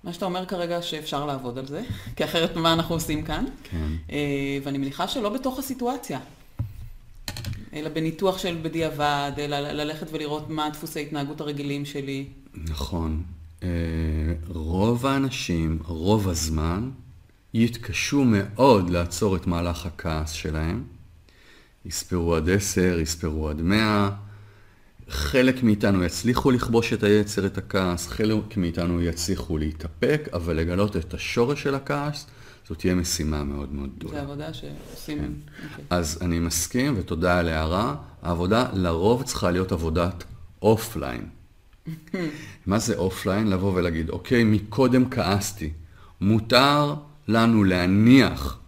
מה 0.05 0.13
שאתה 0.13 0.25
אומר 0.25 0.47
כרגע 0.47 0.83
שאפשר 0.83 1.27
לעבוד 1.27 1.59
על 1.59 1.67
זה, 1.67 1.83
כי 2.17 2.25
אחרת 2.25 2.57
מה 2.57 2.73
אנחנו 2.73 2.95
עושים 2.95 3.23
כאן? 3.23 3.45
כן. 3.65 3.89
אה, 4.11 4.59
ואני 4.65 4.79
מניחה 4.79 5.09
שלא 5.09 5.29
בתוך 5.29 5.59
הסיטואציה, 5.59 6.21
אלא 7.75 7.89
בניתוח 7.89 8.39
של 8.39 8.59
בדיעבד, 8.63 9.33
אלא 9.39 9.59
ללכת 9.61 10.07
ולראות 10.13 10.51
מה 10.51 10.71
דפוסי 10.71 10.99
ההתנהגות 10.99 11.41
הרגילים 11.41 11.85
שלי. 11.85 12.27
נכון. 12.55 13.23
אה, 13.63 13.69
רוב 14.49 15.07
האנשים, 15.07 15.79
רוב 15.85 16.29
הזמן, 16.29 16.91
יתקשו 17.55 18.25
מאוד 18.25 18.91
לעצור 18.91 19.37
את 19.37 19.47
מהלך 19.47 19.87
הכעס 19.87 20.33
שלהם. 20.33 20.85
יספרו 21.85 22.35
עד 22.35 22.51
עשר, 22.51 22.99
יספרו 23.01 23.49
עד 23.49 23.63
מאה. 23.63 24.11
חלק 25.09 25.63
מאיתנו 25.63 26.05
יצליחו 26.05 26.51
לכבוש 26.51 26.93
את 26.93 27.03
היצר, 27.03 27.47
את 27.47 27.59
הכעס, 27.59 28.09
חלק 28.09 28.57
מאיתנו 28.57 29.03
יצליחו 29.03 29.59
להתאפק, 29.59 30.29
אבל 30.33 30.57
לגלות 30.57 30.97
את 30.97 31.15
השורש 31.15 31.63
של 31.63 31.75
הכעס, 31.75 32.27
זאת 32.69 32.79
תהיה 32.79 32.95
משימה 32.95 33.45
מאוד 33.45 33.73
מאוד 33.73 33.91
גדולה. 33.99 34.15
זו 34.15 34.21
עבודה 34.21 34.55
שעושים. 34.55 35.19
כן. 35.19 35.25
Okay. 35.25 35.71
אוקיי. 35.71 35.85
אז 35.91 36.19
אני 36.21 36.39
מסכים, 36.39 36.95
ותודה 36.99 37.39
על 37.39 37.49
ההערה. 37.49 37.97
העבודה 38.23 38.67
לרוב 38.73 39.23
צריכה 39.23 39.51
להיות 39.51 39.73
עבודת 39.73 40.25
offline. 40.63 41.29
מה 42.67 42.79
זה 42.79 42.97
offline? 42.97 43.51
לבוא 43.51 43.75
ולהגיד, 43.75 44.11
אוקיי, 44.11 44.45
מקודם 44.45 45.11
כעסתי. 45.11 45.71
מותר 46.21 46.95
לנו 47.29 47.65
להניח, 47.65 48.59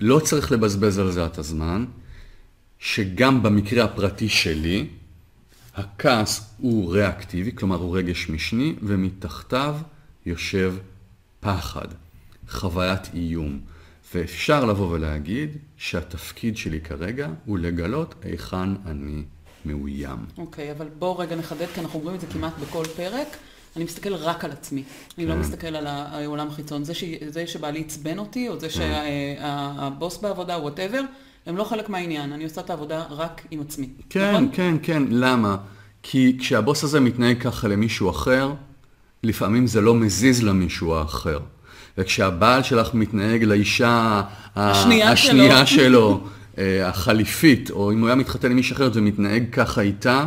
לא 0.00 0.20
צריך 0.20 0.52
לבזבז 0.52 0.98
על 0.98 1.10
זה 1.10 1.26
את 1.26 1.38
הזמן, 1.38 1.84
שגם 2.86 3.42
במקרה 3.42 3.84
הפרטי 3.84 4.28
שלי, 4.28 4.86
הכעס 5.74 6.54
הוא 6.58 6.92
ריאקטיבי, 6.92 7.52
כלומר 7.54 7.76
הוא 7.76 7.96
רגש 7.96 8.28
משני, 8.28 8.74
ומתחתיו 8.82 9.76
יושב 10.26 10.74
פחד, 11.40 11.86
חוויית 12.48 13.14
איום. 13.14 13.60
ואפשר 14.14 14.64
לבוא 14.64 14.90
ולהגיד 14.90 15.50
שהתפקיד 15.76 16.56
שלי 16.56 16.80
כרגע 16.80 17.28
הוא 17.44 17.58
לגלות 17.58 18.14
היכן 18.22 18.74
אני 18.86 19.22
מאוים. 19.64 20.18
אוקיי, 20.38 20.68
okay, 20.68 20.72
אבל 20.72 20.88
בואו 20.98 21.18
רגע 21.18 21.36
נחדד, 21.36 21.66
כי 21.74 21.80
אנחנו 21.80 21.98
אומרים 21.98 22.16
את 22.16 22.20
זה 22.20 22.26
כמעט 22.26 22.54
בכל 22.60 22.84
פרק. 22.96 23.36
אני 23.76 23.84
מסתכל 23.84 24.14
רק 24.14 24.44
על 24.44 24.52
עצמי. 24.52 24.82
אני 25.18 25.26
לא 25.26 25.32
כן. 25.32 25.40
מסתכל 25.40 25.76
על 25.76 25.86
העולם 25.86 26.48
החיצון. 26.48 26.84
זה, 26.84 26.94
ש... 26.94 27.04
זה 27.28 27.46
שבעלי 27.46 27.80
עצבן 27.80 28.18
אותי, 28.18 28.48
או 28.48 28.60
זה 28.60 28.68
כן. 28.68 28.74
שהבוס 29.38 30.18
בעבודה, 30.18 30.58
whatever, 30.58 31.00
הם 31.46 31.56
לא 31.56 31.64
חלק 31.64 31.88
מהעניין, 31.88 32.32
אני 32.32 32.44
עושה 32.44 32.60
את 32.60 32.70
העבודה 32.70 33.04
רק 33.10 33.42
עם 33.50 33.60
עצמי. 33.60 33.88
כן, 34.10 34.30
נכון? 34.30 34.48
כן, 34.52 34.76
כן, 34.82 35.02
למה? 35.10 35.56
כי 36.02 36.36
כשהבוס 36.40 36.84
הזה 36.84 37.00
מתנהג 37.00 37.42
ככה 37.42 37.68
למישהו 37.68 38.10
אחר, 38.10 38.52
לפעמים 39.22 39.66
זה 39.66 39.80
לא 39.80 39.94
מזיז 39.94 40.42
למישהו 40.42 40.94
האחר. 40.94 41.38
וכשהבעל 41.98 42.62
שלך 42.62 42.94
מתנהג 42.94 43.44
לאישה 43.44 44.22
השנייה, 44.56 45.12
השנייה 45.12 45.66
שלו, 45.66 45.82
שלו 45.82 46.20
אה, 46.58 46.88
החליפית, 46.88 47.70
או 47.70 47.92
אם 47.92 48.00
הוא 48.00 48.06
היה 48.06 48.16
מתחתן 48.16 48.50
עם 48.50 48.56
מישהי 48.56 48.76
אחרת 48.76 48.92
ומתנהג 48.94 49.44
ככה 49.52 49.80
איתה, 49.80 50.24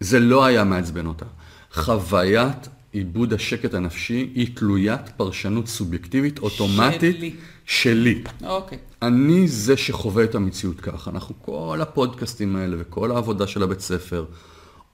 זה 0.00 0.20
לא 0.20 0.44
היה 0.44 0.64
מעצבן 0.64 1.06
אותה. 1.06 1.24
חוויית 1.72 2.68
עיבוד 2.92 3.32
השקט 3.32 3.74
הנפשי 3.74 4.30
היא 4.34 4.56
תלוית 4.56 5.08
פרשנות 5.16 5.66
סובייקטיבית 5.66 6.38
אוטומטית 6.38 7.16
שלי. 7.16 7.34
שלי. 7.66 8.22
אוקיי. 8.44 8.78
אני 9.02 9.48
זה 9.48 9.76
שחווה 9.76 10.24
את 10.24 10.34
המציאות 10.34 10.80
ככה. 10.80 11.10
אנחנו, 11.10 11.34
כל 11.42 11.78
הפודקאסטים 11.82 12.56
האלה 12.56 12.76
וכל 12.80 13.10
העבודה 13.10 13.46
של 13.46 13.62
הבית 13.62 13.80
ספר 13.80 14.24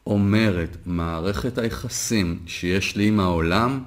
אומרת, 0.07 0.77
מערכת 0.87 1.59
היחסים 1.59 2.39
שיש 2.47 2.97
לי 2.97 3.09
עם 3.09 3.21
העולם, 3.21 3.83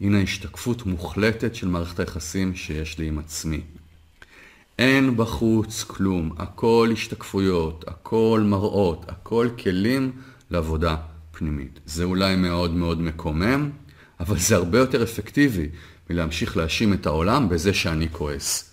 הנה 0.00 0.20
השתקפות 0.20 0.86
מוחלטת 0.86 1.54
של 1.54 1.68
מערכת 1.68 2.00
היחסים 2.00 2.54
שיש 2.54 2.98
לי 2.98 3.08
עם 3.08 3.18
עצמי. 3.18 3.60
אין 4.78 5.16
בחוץ 5.16 5.84
כלום, 5.84 6.32
הכל 6.38 6.90
השתקפויות, 6.92 7.84
הכל 7.88 8.42
מראות, 8.44 9.04
הכל 9.08 9.48
כלים 9.62 10.12
לעבודה 10.50 10.96
פנימית. 11.38 11.80
זה 11.86 12.04
אולי 12.04 12.36
מאוד 12.36 12.74
מאוד 12.74 13.00
מקומם, 13.00 13.70
אבל 14.20 14.38
זה 14.38 14.56
הרבה 14.56 14.78
יותר 14.78 15.02
אפקטיבי 15.02 15.68
מלהמשיך 16.10 16.56
להאשים 16.56 16.92
את 16.92 17.06
העולם 17.06 17.48
בזה 17.48 17.74
שאני 17.74 18.08
כועס. 18.12 18.70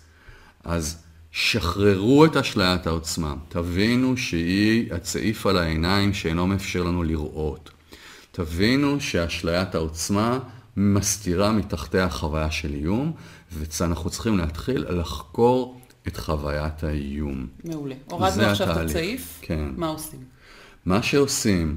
אז 0.64 1.02
שחררו 1.30 2.24
את 2.24 2.36
אשליית 2.36 2.86
העוצמה, 2.86 3.34
תבינו 3.48 4.16
שהיא 4.16 4.94
הצעיף 4.94 5.46
על 5.46 5.56
העיניים 5.56 6.14
שאינו 6.14 6.46
מאפשר 6.46 6.82
לנו 6.82 7.02
לראות. 7.02 7.70
תבינו 8.32 9.00
שאשליית 9.00 9.74
העוצמה 9.74 10.38
מסתירה 10.76 11.52
מתחתיה 11.52 12.04
החוויה 12.04 12.50
של 12.50 12.74
איום, 12.74 13.12
ואנחנו 13.52 14.10
צריכים 14.10 14.38
להתחיל 14.38 14.84
לחקור 14.88 15.80
את 16.08 16.16
חוויית 16.16 16.84
האיום. 16.84 17.46
מעולה. 17.64 17.94
הורדנו 18.10 18.42
עכשיו 18.42 18.72
את 18.72 18.76
הצעיף, 18.76 19.38
כן. 19.42 19.68
מה 19.76 19.86
עושים? 19.86 20.20
מה 20.86 21.02
שעושים 21.02 21.76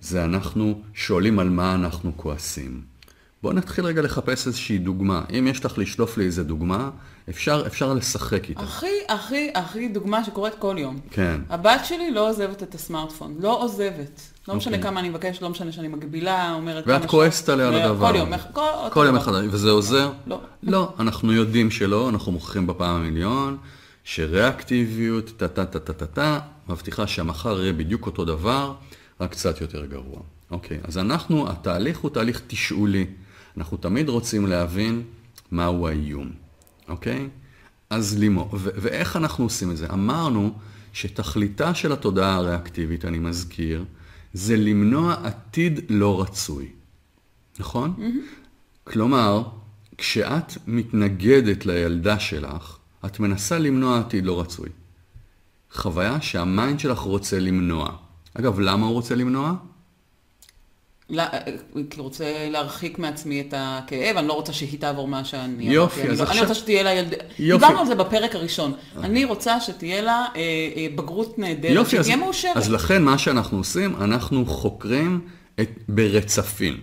זה 0.00 0.24
אנחנו 0.24 0.80
שואלים 0.94 1.38
על 1.38 1.48
מה 1.48 1.74
אנחנו 1.74 2.12
כועסים. 2.16 2.82
בואו 3.42 3.52
נתחיל 3.52 3.84
רגע 3.84 4.02
לחפש 4.02 4.46
איזושהי 4.46 4.78
דוגמה. 4.78 5.22
אם 5.38 5.46
יש 5.46 5.64
לך 5.64 5.78
לשלוף 5.78 6.18
לי 6.18 6.24
איזה 6.24 6.44
דוגמה, 6.44 6.90
אפשר, 7.28 7.62
אפשר 7.66 7.94
לשחק 7.94 8.48
איתה. 8.48 8.60
הכי, 8.60 8.86
הכי, 9.08 9.50
הכי 9.54 9.88
דוגמה 9.88 10.24
שקורית 10.24 10.54
כל 10.58 10.76
יום. 10.78 11.00
כן. 11.10 11.40
הבת 11.50 11.80
שלי 11.84 12.10
לא 12.10 12.28
עוזבת 12.30 12.62
את 12.62 12.74
הסמארטפון, 12.74 13.36
לא 13.40 13.62
עוזבת. 13.62 14.20
לא 14.48 14.54
משנה 14.54 14.76
אוקיי. 14.76 14.90
כמה 14.90 15.00
אני 15.00 15.08
מבקשת, 15.08 15.42
לא 15.42 15.50
משנה 15.50 15.72
שאני 15.72 15.88
מגבילה, 15.88 16.54
אומרת... 16.54 16.84
ואת 16.86 17.04
כועסת 17.04 17.48
עליה 17.48 17.68
על 17.68 17.74
הדבר. 17.74 18.12
כל 18.12 18.16
יום, 18.16 18.32
כל, 18.52 18.62
כל 18.92 19.04
יום 19.06 19.16
אחד, 19.16 19.32
וזה 19.50 19.70
עוזר? 19.70 20.10
לא. 20.26 20.40
לא, 20.62 20.92
אנחנו 20.98 21.32
יודעים 21.32 21.70
שלא, 21.70 22.08
אנחנו 22.08 22.32
מוכיחים 22.32 22.66
בפעם 22.66 22.96
המיליון, 22.96 23.56
שריאקטיביות, 24.04 25.30
טה-טה-טה-טה-טה, 25.36 26.38
מבטיחה 26.68 27.06
שהמחר 27.06 27.60
יהיה 27.60 27.72
בדיוק 27.72 28.06
אותו 28.06 28.24
דבר, 28.24 28.74
רק 29.20 29.30
קצת 29.30 29.60
יותר 29.60 29.86
גרוע. 29.86 30.20
אוקיי, 30.50 30.78
אז 30.84 30.98
אנחנו, 30.98 31.50
התהליך 31.50 31.98
הוא 31.98 32.10
תהליך 32.10 32.42
תשאולי. 32.46 33.06
אנחנו 33.56 33.76
תמיד 33.76 34.08
רוצים 34.08 34.46
להבין 34.46 35.02
מהו 35.50 35.88
האיום, 35.88 36.32
אוקיי? 36.88 37.28
אז 37.90 38.18
לימור, 38.18 38.48
ו- 38.52 38.70
ואיך 38.76 39.16
אנחנו 39.16 39.44
עושים 39.44 39.70
את 39.70 39.76
זה? 39.76 39.86
אמרנו 39.92 40.52
שתכליתה 40.92 41.74
של 41.74 41.92
התודעה 41.92 42.34
הריאקטיבית, 42.34 43.04
אני 43.04 43.18
מזכיר, 43.18 43.84
זה 44.34 44.56
למנוע 44.56 45.14
עתיד 45.24 45.80
לא 45.88 46.20
רצוי, 46.20 46.68
נכון? 47.60 47.94
Mm-hmm. 47.98 48.90
כלומר, 48.90 49.42
כשאת 49.98 50.52
מתנגדת 50.66 51.66
לילדה 51.66 52.18
שלך, 52.18 52.78
את 53.06 53.20
מנסה 53.20 53.58
למנוע 53.58 53.98
עתיד 53.98 54.26
לא 54.26 54.40
רצוי. 54.40 54.68
חוויה 55.72 56.20
שהמיינד 56.20 56.80
שלך 56.80 56.98
רוצה 56.98 57.40
למנוע. 57.40 57.96
אגב, 58.34 58.60
למה 58.60 58.86
הוא 58.86 58.92
רוצה 58.94 59.14
למנוע? 59.14 59.52
לא, 61.10 61.22
הייתי 61.74 62.00
רוצה 62.00 62.48
להרחיק 62.50 62.98
מעצמי 62.98 63.40
את 63.40 63.54
הכאב, 63.56 64.16
אני 64.16 64.28
לא 64.28 64.32
רוצה 64.32 64.52
שהיא 64.52 64.80
תעבור 64.80 65.08
מה 65.08 65.24
שאני 65.24 65.64
יופי, 65.64 66.00
עברתי. 66.00 66.12
אז 66.12 66.18
אני, 66.20 66.26
לא- 66.26 66.30
עכשיו- 66.30 66.42
אני 66.42 66.48
רוצה 66.48 66.54
שתהיה 66.60 66.82
לה 66.82 66.92
ילד... 66.94 67.12
יופי. 67.38 67.66
דיברנו 67.66 67.80
על 67.80 67.86
זה 67.86 67.94
בפרק 67.94 68.34
הראשון. 68.34 68.72
אני 68.96 69.24
רוצה 69.24 69.60
שתהיה 69.60 70.02
לה 70.02 70.26
אה, 70.36 70.40
אה, 70.76 70.86
בגרות 70.94 71.38
נהדרת, 71.38 71.72
יופי, 71.72 71.98
אז, 71.98 72.04
שתהיה 72.04 72.16
מאושרת. 72.16 72.56
אז 72.56 72.70
לכן 72.70 73.02
מה 73.02 73.18
שאנחנו 73.18 73.58
עושים, 73.58 73.96
אנחנו 74.00 74.46
חוקרים 74.46 75.20
את, 75.60 75.70
ברצפים. 75.88 76.80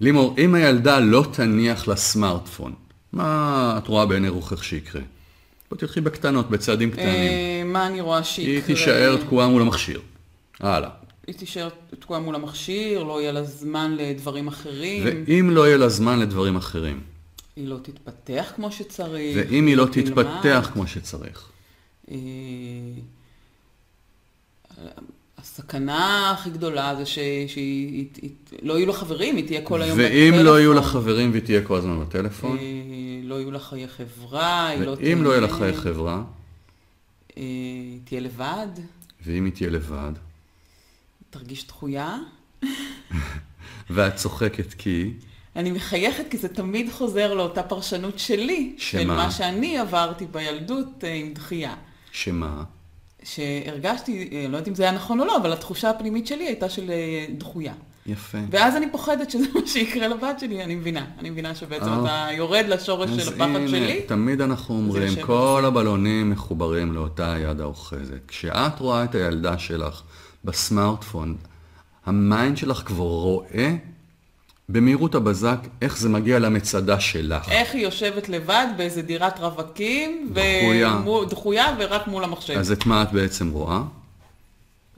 לימור, 0.00 0.34
אם 0.38 0.54
הילדה 0.54 0.98
לא 1.00 1.24
תניח 1.32 1.88
לסמארטפון, 1.88 2.74
מה 3.12 3.74
את 3.78 3.88
רואה 3.88 4.06
בעיני 4.06 4.28
רוחך 4.28 4.64
שיקרה? 4.64 5.02
בוא 5.70 5.78
תלכי 5.78 6.00
בקטנות, 6.00 6.50
בצעדים 6.50 6.90
קטנים. 6.90 7.06
אה, 7.06 7.62
מה 7.64 7.86
אני 7.86 8.00
רואה 8.00 8.16
היא 8.18 8.24
שיקרה? 8.24 8.66
תישאר 8.66 9.16
תקועה 9.16 9.48
מול 9.48 9.62
המכשיר. 9.62 10.00
הלאה. 10.60 10.90
היא 11.26 11.34
תישאר 11.34 11.68
תקועה 12.00 12.20
מול 12.20 12.34
המכשיר, 12.34 13.02
לא 13.02 13.20
יהיה 13.20 13.32
לה 13.32 13.44
זמן 13.44 13.96
לדברים 13.98 14.48
אחרים. 14.48 15.02
ואם 15.26 15.50
לא 15.50 15.66
יהיה 15.66 15.76
לה 15.76 15.88
זמן 15.88 16.18
לדברים 16.18 16.56
אחרים, 16.56 17.00
היא 17.56 17.68
לא 17.68 17.76
תתפתח 17.82 18.52
כמו 18.56 18.72
שצריך. 18.72 19.36
ואם 19.50 19.66
היא 19.66 19.76
לא. 19.76 19.86
תתפתח 19.92 20.70
כמו 20.72 20.86
שצריך, 20.86 21.48
אה, 22.10 22.16
הסכנה 25.38 26.30
הכי 26.30 26.50
גדולה 26.50 26.94
זה 26.98 27.06
ש- 27.06 27.14
שהיא 27.14 27.92
היא- 27.92 28.06
היא- 28.22 28.30
לא 28.62 28.74
יהיו 28.78 28.86
לה 28.86 28.92
חברים, 28.92 29.36
היא 29.36 29.46
תהיה 29.46 29.62
כל 29.62 29.82
היום 29.82 29.98
ואם 29.98 30.08
בטלפון. 30.32 30.44
לא 30.46 30.58
יהיו 30.60 30.72
לה 30.74 30.82
חברים 30.82 31.30
והיא 31.30 31.42
תהיה 31.42 31.62
כל 31.64 31.76
הזמן 31.76 32.00
בטלפון, 32.00 32.58
אה, 32.58 32.64
לא 33.24 33.34
יהיו 33.34 33.50
לה 33.50 33.58
חיי 33.58 33.88
חברה, 33.88 34.66
היא 34.68 34.80
לא 34.80 34.94
ואם 34.98 35.22
לא 35.24 35.30
יהיה 35.30 35.40
לה 35.40 35.48
חיי 35.48 35.72
חברה, 35.76 36.22
אה, 37.38 37.42
תהיה 38.04 38.20
לבד, 38.20 38.66
ואם 39.26 39.44
היא 39.44 39.52
תהיה 39.52 39.70
לבד, 39.70 40.12
תרגיש 41.30 41.66
דחויה. 41.66 42.18
ואת 43.90 44.16
צוחקת 44.16 44.74
כי, 44.74 45.12
אני 45.56 45.70
מחייכת 45.70 46.24
כי 46.30 46.36
זה 46.36 46.48
תמיד 46.48 46.90
חוזר 46.92 47.34
לאותה 47.34 47.62
פרשנות 47.62 48.18
שלי, 48.18 48.74
של 48.78 49.02
שמה? 49.02 49.16
מה 49.16 49.30
שאני 49.30 49.78
עברתי 49.78 50.26
בילדות 50.26 51.04
אה, 51.04 51.14
עם 51.14 51.32
דחייה. 51.34 51.74
שמה? 52.12 52.62
שהרגשתי, 53.22 54.28
אה, 54.32 54.42
לא 54.48 54.56
יודעת 54.56 54.68
אם 54.68 54.74
זה 54.74 54.82
היה 54.82 54.92
נכון 54.92 55.20
או 55.20 55.24
לא, 55.24 55.36
אבל 55.36 55.52
התחושה 55.52 55.90
הפנימית 55.90 56.26
שלי 56.26 56.46
הייתה 56.46 56.68
של 56.68 56.90
אה, 56.90 57.26
דחויה. 57.38 57.72
יפה. 58.06 58.38
ואז 58.50 58.76
אני 58.76 58.92
פוחדת 58.92 59.30
שזה 59.30 59.46
מה 59.54 59.60
שיקרה 59.66 60.08
לבת 60.08 60.40
שלי, 60.40 60.64
אני 60.64 60.74
מבינה. 60.74 61.06
אני 61.18 61.30
מבינה 61.30 61.54
שבעצם 61.54 61.88
אה. 61.88 62.02
אתה 62.04 62.32
יורד 62.32 62.64
לשורש 62.68 63.10
של 63.10 63.28
הפחד 63.28 63.42
הנה, 63.42 63.68
שלי. 63.68 64.02
תמיד 64.06 64.40
אנחנו 64.40 64.74
אומרים, 64.74 65.22
כל 65.22 65.62
הבלונים 65.66 66.30
מחוברים 66.30 66.92
לאותה 66.92 67.34
יד 67.38 67.60
האוחזת. 67.60 68.20
כשאת 68.28 68.80
רואה 68.80 69.04
את 69.04 69.14
הילדה 69.14 69.58
שלך 69.58 70.02
בסמארטפון, 70.44 71.36
ה 72.06 72.16
mind 72.16 72.56
שלך 72.56 72.82
כבר 72.86 73.04
רואה 73.04 73.76
במהירות 74.68 75.14
הבזק 75.14 75.58
איך 75.82 75.98
זה 75.98 76.08
מגיע 76.08 76.38
למצדה 76.38 77.00
שלך. 77.00 77.48
איך 77.48 77.74
היא 77.74 77.82
יושבת 77.82 78.28
לבד 78.28 78.66
באיזה 78.76 79.02
דירת 79.02 79.38
רווקים, 79.38 80.30
דחויה. 80.32 80.96
ומו- 80.96 81.24
דחויה 81.24 81.66
ורק 81.78 82.06
מול 82.06 82.24
המחשב. 82.24 82.54
אז 82.58 82.72
את 82.72 82.86
מה 82.86 83.02
את 83.02 83.12
בעצם 83.12 83.50
רואה? 83.50 83.82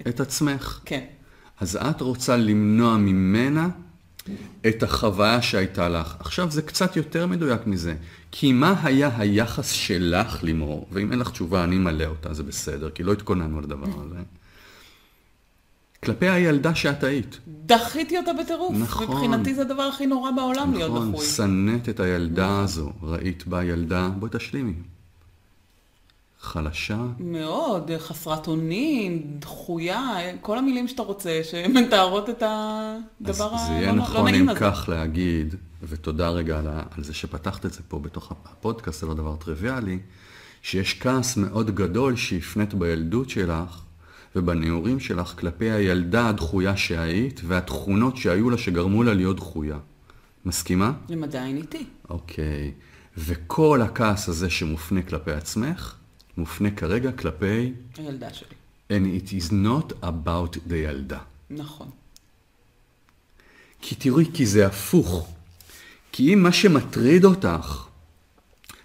את 0.08 0.20
עצמך. 0.20 0.80
כן. 0.84 1.04
אז 1.60 1.76
את 1.90 2.00
רוצה 2.00 2.36
למנוע 2.36 2.96
ממנה 2.96 3.68
את 4.66 4.82
החוויה 4.82 5.42
שהייתה 5.42 5.88
לך. 5.88 6.16
עכשיו 6.20 6.50
זה 6.50 6.62
קצת 6.62 6.96
יותר 6.96 7.26
מדויק 7.26 7.66
מזה, 7.66 7.94
כי 8.30 8.52
מה 8.52 8.74
היה 8.82 9.10
היחס 9.18 9.70
שלך 9.70 10.42
לימור, 10.42 10.86
ואם 10.92 11.10
אין 11.12 11.18
לך 11.18 11.30
תשובה 11.30 11.64
אני 11.64 11.78
מלא 11.78 12.04
אותה, 12.04 12.34
זה 12.34 12.42
בסדר, 12.42 12.90
כי 12.90 13.02
לא 13.02 13.12
התכוננו 13.12 13.60
לדבר 13.60 13.86
הזה, 14.06 14.16
כלפי 16.04 16.28
הילדה 16.28 16.74
שאת 16.74 17.04
היית. 17.04 17.38
דחיתי 17.66 18.18
אותה 18.18 18.32
בטירוף. 18.32 18.74
נכון. 18.76 19.08
מבחינתי 19.08 19.54
זה 19.54 19.62
הדבר 19.62 19.82
הכי 19.82 20.06
נורא 20.06 20.30
בעולם 20.30 20.74
להיות 20.74 20.90
נכון, 20.90 21.12
דחוי. 21.12 21.26
שנאת 21.26 21.88
את 21.88 22.00
הילדה 22.00 22.60
הזו, 22.60 22.92
ראית 23.02 23.46
בה 23.46 23.64
ילדה, 23.64 24.08
בואי 24.18 24.30
תשלימי. 24.34 24.72
חלשה, 26.40 26.98
מאוד, 27.18 27.90
חסרת 27.98 28.46
אונים, 28.46 29.22
דחויה, 29.38 30.16
כל 30.40 30.58
המילים 30.58 30.88
שאתה 30.88 31.02
רוצה, 31.02 31.40
שמתארות 31.44 32.30
את 32.30 32.42
הדבר 32.42 33.54
אז 33.54 33.60
זה 33.60 33.66
הלא 33.66 33.80
יהיה 33.80 33.92
לא 33.92 33.98
נכון 33.98 34.24
נעים 34.24 34.42
אם 34.42 34.48
הזה. 34.48 34.60
כך 34.60 34.88
להגיד, 34.88 35.54
ותודה 35.82 36.28
רגע 36.28 36.58
על, 36.58 36.66
על 36.96 37.04
זה 37.04 37.14
שפתחת 37.14 37.66
את 37.66 37.72
זה 37.72 37.80
פה 37.88 37.98
בתוך 37.98 38.32
הפודקאסט, 38.32 39.00
זה 39.00 39.06
לא 39.06 39.14
דבר 39.14 39.36
טריוויאלי, 39.36 39.98
שיש 40.62 41.00
כעס 41.00 41.36
מאוד 41.36 41.74
גדול 41.74 42.16
שהפנית 42.16 42.74
בילדות 42.74 43.30
שלך 43.30 43.82
ובנעורים 44.36 45.00
שלך 45.00 45.34
כלפי 45.38 45.70
הילדה 45.70 46.28
הדחויה 46.28 46.76
שהיית 46.76 47.40
והתכונות 47.44 48.16
שהיו 48.16 48.50
לה 48.50 48.58
שגרמו 48.58 49.02
לה 49.02 49.14
להיות 49.14 49.36
דחויה. 49.36 49.78
מסכימה? 50.44 50.92
הם 51.08 51.24
עדיין 51.24 51.56
איתי. 51.56 51.86
אוקיי. 52.10 52.72
וכל 53.18 53.82
הכעס 53.82 54.28
הזה 54.28 54.50
שמופנה 54.50 55.02
כלפי 55.02 55.32
עצמך, 55.32 55.94
מופנה 56.36 56.70
כרגע 56.70 57.12
כלפי, 57.12 57.72
הילדה 57.96 58.32
שלי. 58.32 58.54
and 58.90 59.06
it 59.22 59.32
is 59.32 59.52
not 59.52 60.04
about 60.04 60.56
the 60.70 60.74
ילדה. 60.74 61.18
נכון. 61.50 61.88
כי 63.80 63.94
תראי, 63.94 64.24
כי 64.34 64.46
זה 64.46 64.66
הפוך. 64.66 65.28
כי 66.12 66.34
אם 66.34 66.42
מה 66.42 66.52
שמטריד 66.52 67.24
אותך 67.24 67.86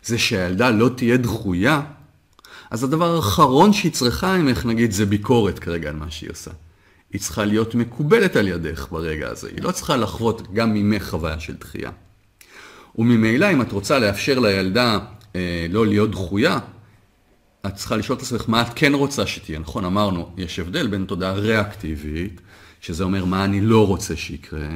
זה 0.03 0.17
שהילדה 0.17 0.69
לא 0.69 0.89
תהיה 0.97 1.17
דחויה, 1.17 1.81
אז 2.71 2.83
הדבר 2.83 3.15
האחרון 3.15 3.73
שהיא 3.73 3.91
צריכה 3.91 4.37
ממך, 4.37 4.65
נגיד, 4.65 4.91
זה 4.91 5.05
ביקורת 5.05 5.59
כרגע 5.59 5.89
על 5.89 5.95
מה 5.95 6.11
שהיא 6.11 6.29
עושה. 6.29 6.51
היא 7.13 7.21
צריכה 7.21 7.45
להיות 7.45 7.75
מקובלת 7.75 8.35
על 8.35 8.47
ידך 8.47 8.87
ברגע 8.91 9.29
הזה. 9.29 9.49
היא 9.55 9.63
לא 9.63 9.71
צריכה 9.71 9.97
לחוות 9.97 10.53
גם 10.53 10.73
ממך 10.73 11.09
חוויה 11.09 11.39
של 11.39 11.53
דחייה. 11.53 11.91
וממילא, 12.97 13.51
אם 13.51 13.61
את 13.61 13.71
רוצה 13.71 13.99
לאפשר 13.99 14.39
לילדה 14.39 14.99
אה, 15.35 15.65
לא 15.69 15.87
להיות 15.87 16.11
דחויה, 16.11 16.59
את 17.65 17.75
צריכה 17.75 17.97
לשאול 17.97 18.17
את 18.17 18.23
עצמך 18.23 18.43
מה 18.47 18.61
את 18.61 18.67
כן 18.75 18.93
רוצה 18.93 19.27
שתהיה, 19.27 19.59
נכון? 19.59 19.85
אמרנו, 19.85 20.29
יש 20.37 20.59
הבדל 20.59 20.87
בין 20.87 21.05
תודעה 21.05 21.33
ריאקטיבית, 21.33 22.41
שזה 22.81 23.03
אומר 23.03 23.25
מה 23.25 23.45
אני 23.45 23.61
לא 23.61 23.87
רוצה 23.87 24.15
שיקרה, 24.15 24.67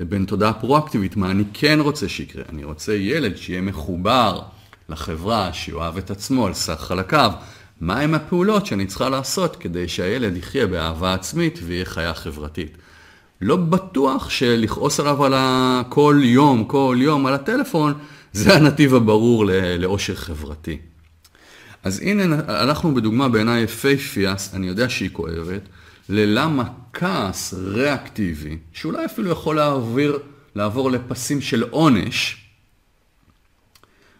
לבין 0.00 0.24
תודעה 0.24 0.52
פרואקטיבית, 0.52 1.16
מה 1.16 1.30
אני 1.30 1.44
כן 1.52 1.78
רוצה 1.80 2.08
שיקרה. 2.08 2.42
אני 2.48 2.64
רוצה 2.64 2.94
ילד 2.94 3.36
שיהיה 3.36 3.60
מחובר 3.60 4.42
לחברה, 4.88 5.52
שיאהב 5.52 5.96
את 5.96 6.10
עצמו 6.10 6.46
על 6.46 6.54
סך 6.54 6.80
חלקיו. 6.80 7.32
מהם 7.80 8.14
הפעולות 8.14 8.66
שאני 8.66 8.86
צריכה 8.86 9.08
לעשות 9.08 9.56
כדי 9.56 9.88
שהילד 9.88 10.36
יחיה 10.36 10.66
באהבה 10.66 11.14
עצמית 11.14 11.58
ויהיה 11.62 11.84
חיה 11.84 12.14
חברתית. 12.14 12.76
לא 13.40 13.56
בטוח 13.56 14.30
שלכעוס 14.30 15.00
עליו 15.00 15.24
על 15.24 15.34
ה... 15.34 15.82
כל 15.88 16.20
יום, 16.22 16.64
כל 16.64 16.96
יום 17.00 17.26
על 17.26 17.34
הטלפון, 17.34 17.94
זה 18.32 18.56
הנתיב 18.56 18.94
הברור 18.94 19.44
לאושר 19.78 20.14
חברתי. 20.14 20.78
אז 21.82 22.00
הנה, 22.00 22.36
הלכנו 22.46 22.94
בדוגמה 22.94 23.28
בעיניי 23.28 23.62
יפהפייה, 23.62 24.34
אני 24.54 24.66
יודע 24.66 24.88
שהיא 24.88 25.10
כואבת, 25.12 25.62
ללמה 26.08 26.64
כעס 26.92 27.54
ריאקטיבי, 27.54 28.58
שאולי 28.72 29.04
אפילו 29.04 29.30
יכול 29.30 29.56
להעביר, 29.56 30.18
לעבור 30.54 30.90
לפסים 30.90 31.40
של 31.40 31.62
עונש, 31.70 32.47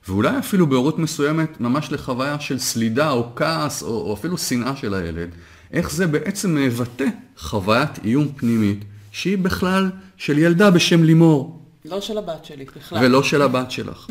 ואולי 0.08 0.38
אפילו 0.38 0.66
בהורות 0.66 0.98
מסוימת 0.98 1.60
ממש 1.60 1.92
לחוויה 1.92 2.40
של 2.40 2.58
סלידה 2.58 3.10
או 3.10 3.26
כעס 3.36 3.82
או, 3.82 3.88
או 3.88 4.14
אפילו 4.14 4.38
שנאה 4.38 4.76
של 4.76 4.94
הילד, 4.94 5.28
איך 5.72 5.90
זה 5.90 6.06
בעצם 6.06 6.54
מבטא 6.54 7.04
חוויית 7.38 8.04
איום 8.04 8.28
פנימית 8.36 8.84
שהיא 9.12 9.38
בכלל 9.38 9.90
של 10.16 10.38
ילדה 10.38 10.70
בשם 10.70 11.02
לימור. 11.02 11.62
לא 11.84 12.00
של 12.00 12.18
הבת 12.18 12.44
שלי 12.44 12.64
בכלל. 12.76 13.04
ולא 13.04 13.22
של 13.22 13.42
הבת 13.42 13.70
שלך. 13.70 14.06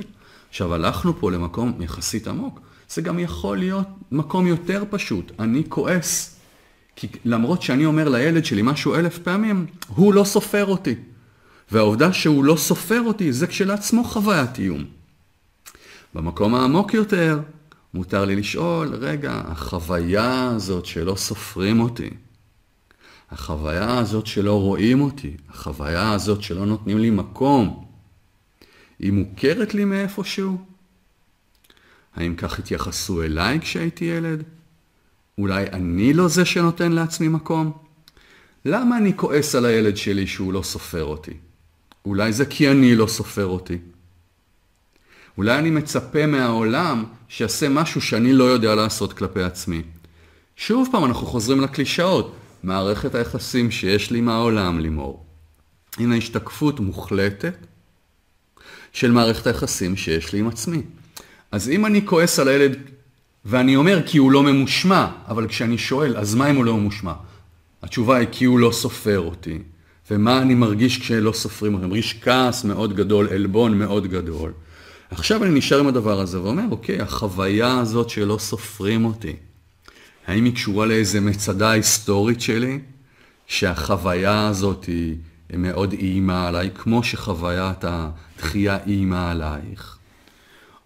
עכשיו, 0.49 0.73
הלכנו 0.73 1.19
פה 1.19 1.31
למקום 1.31 1.81
יחסית 1.81 2.27
עמוק. 2.27 2.59
זה 2.89 3.01
גם 3.01 3.19
יכול 3.19 3.57
להיות 3.57 3.87
מקום 4.11 4.47
יותר 4.47 4.83
פשוט. 4.89 5.31
אני 5.39 5.63
כועס. 5.69 6.39
כי 6.95 7.07
למרות 7.25 7.61
שאני 7.61 7.85
אומר 7.85 8.09
לילד 8.09 8.45
שלי 8.45 8.61
משהו 8.61 8.95
אלף 8.95 9.17
פעמים, 9.17 9.65
הוא 9.87 10.13
לא 10.13 10.23
סופר 10.23 10.65
אותי. 10.65 10.95
והעובדה 11.71 12.13
שהוא 12.13 12.43
לא 12.43 12.55
סופר 12.55 13.01
אותי, 13.01 13.33
זה 13.33 13.47
כשלעצמו 13.47 14.03
חוויית 14.03 14.59
איום. 14.59 14.96
במקום 16.17 16.55
העמוק 16.55 16.93
יותר, 16.93 17.39
מותר 17.93 18.25
לי 18.25 18.35
לשאול, 18.35 18.95
רגע, 18.95 19.41
החוויה 19.45 20.49
הזאת 20.55 20.85
שלא 20.85 21.15
סופרים 21.15 21.79
אותי, 21.79 22.09
החוויה 23.31 23.99
הזאת 23.99 24.27
שלא 24.27 24.61
רואים 24.61 25.01
אותי, 25.01 25.37
החוויה 25.49 26.11
הזאת 26.11 26.41
שלא 26.41 26.65
נותנים 26.65 26.97
לי 26.97 27.09
מקום, 27.09 27.85
היא 28.99 29.11
מוכרת 29.11 29.73
לי 29.73 29.85
מאיפשהו? 29.85 30.57
האם 32.15 32.35
כך 32.35 32.59
התייחסו 32.59 33.23
אליי 33.23 33.59
כשהייתי 33.59 34.05
ילד? 34.05 34.43
אולי 35.37 35.65
אני 35.73 36.13
לא 36.13 36.27
זה 36.27 36.45
שנותן 36.45 36.91
לעצמי 36.91 37.27
מקום? 37.27 37.71
למה 38.65 38.97
אני 38.97 39.17
כועס 39.17 39.55
על 39.55 39.65
הילד 39.65 39.97
שלי 39.97 40.27
שהוא 40.27 40.53
לא 40.53 40.61
סופר 40.61 41.03
אותי? 41.03 41.33
אולי 42.05 42.33
זה 42.33 42.45
כי 42.45 42.71
אני 42.71 42.95
לא 42.95 43.07
סופר 43.07 43.45
אותי. 43.45 43.77
אולי 45.37 45.59
אני 45.59 45.69
מצפה 45.69 46.25
מהעולם 46.25 47.05
שיעשה 47.27 47.69
משהו 47.69 48.01
שאני 48.01 48.33
לא 48.33 48.43
יודע 48.43 48.75
לעשות 48.75 49.13
כלפי 49.13 49.43
עצמי. 49.43 49.81
שוב 50.55 50.89
פעם 50.91 51.05
אנחנו 51.05 51.27
חוזרים 51.27 51.61
לקלישאות, 51.61 52.35
מערכת 52.63 53.15
היחסים 53.15 53.71
שיש 53.71 54.11
לי 54.11 54.17
עם 54.19 54.29
העולם 54.29 54.79
לימור. 54.79 55.25
הנה 55.97 56.15
השתקפות 56.15 56.79
מוחלטת 56.79 57.55
של 58.93 59.11
מערכת 59.11 59.47
היחסים 59.47 59.95
שיש 59.95 60.33
לי 60.33 60.39
עם 60.39 60.47
עצמי. 60.47 60.81
אז 61.51 61.69
אם 61.69 61.85
אני 61.85 62.05
כועס 62.05 62.39
על 62.39 62.47
הילד 62.47 62.77
ואני 63.45 63.75
אומר 63.75 64.01
כי 64.05 64.17
הוא 64.17 64.31
לא 64.31 64.43
ממושמע, 64.43 65.07
אבל 65.27 65.47
כשאני 65.47 65.77
שואל, 65.77 66.17
אז 66.17 66.35
מה 66.35 66.49
אם 66.49 66.55
הוא 66.55 66.65
לא 66.65 66.77
ממושמע? 66.77 67.13
התשובה 67.83 68.17
היא 68.17 68.27
כי 68.31 68.45
הוא 68.45 68.59
לא 68.59 68.71
סופר 68.71 69.19
אותי. 69.19 69.59
ומה 70.11 70.41
אני 70.41 70.55
מרגיש 70.55 70.97
כשלא 70.97 71.31
סופרים 71.31 71.73
אותי? 71.73 71.83
אני 71.83 71.89
מרגיש 71.89 72.19
כעס 72.21 72.63
מאוד 72.63 72.95
גדול, 72.95 73.27
עלבון 73.29 73.79
מאוד 73.79 74.07
גדול. 74.07 74.51
עכשיו 75.11 75.43
אני 75.43 75.57
נשאר 75.57 75.79
עם 75.79 75.87
הדבר 75.87 76.19
הזה 76.19 76.41
ואומר, 76.41 76.63
אוקיי, 76.71 77.01
החוויה 77.01 77.79
הזאת 77.79 78.09
שלא 78.09 78.37
סופרים 78.37 79.05
אותי, 79.05 79.35
האם 80.27 80.45
היא 80.45 80.53
קשורה 80.53 80.85
לאיזה 80.85 81.21
מצדה 81.21 81.71
היסטורית 81.71 82.41
שלי, 82.41 82.79
שהחוויה 83.47 84.47
הזאת 84.47 84.85
היא 84.85 85.15
מאוד 85.57 85.93
איימה 85.93 86.47
עליי, 86.47 86.69
כמו 86.75 87.03
שחוויית 87.03 87.83
הדחייה 87.83 88.77
איימה 88.87 89.31
עלייך? 89.31 89.97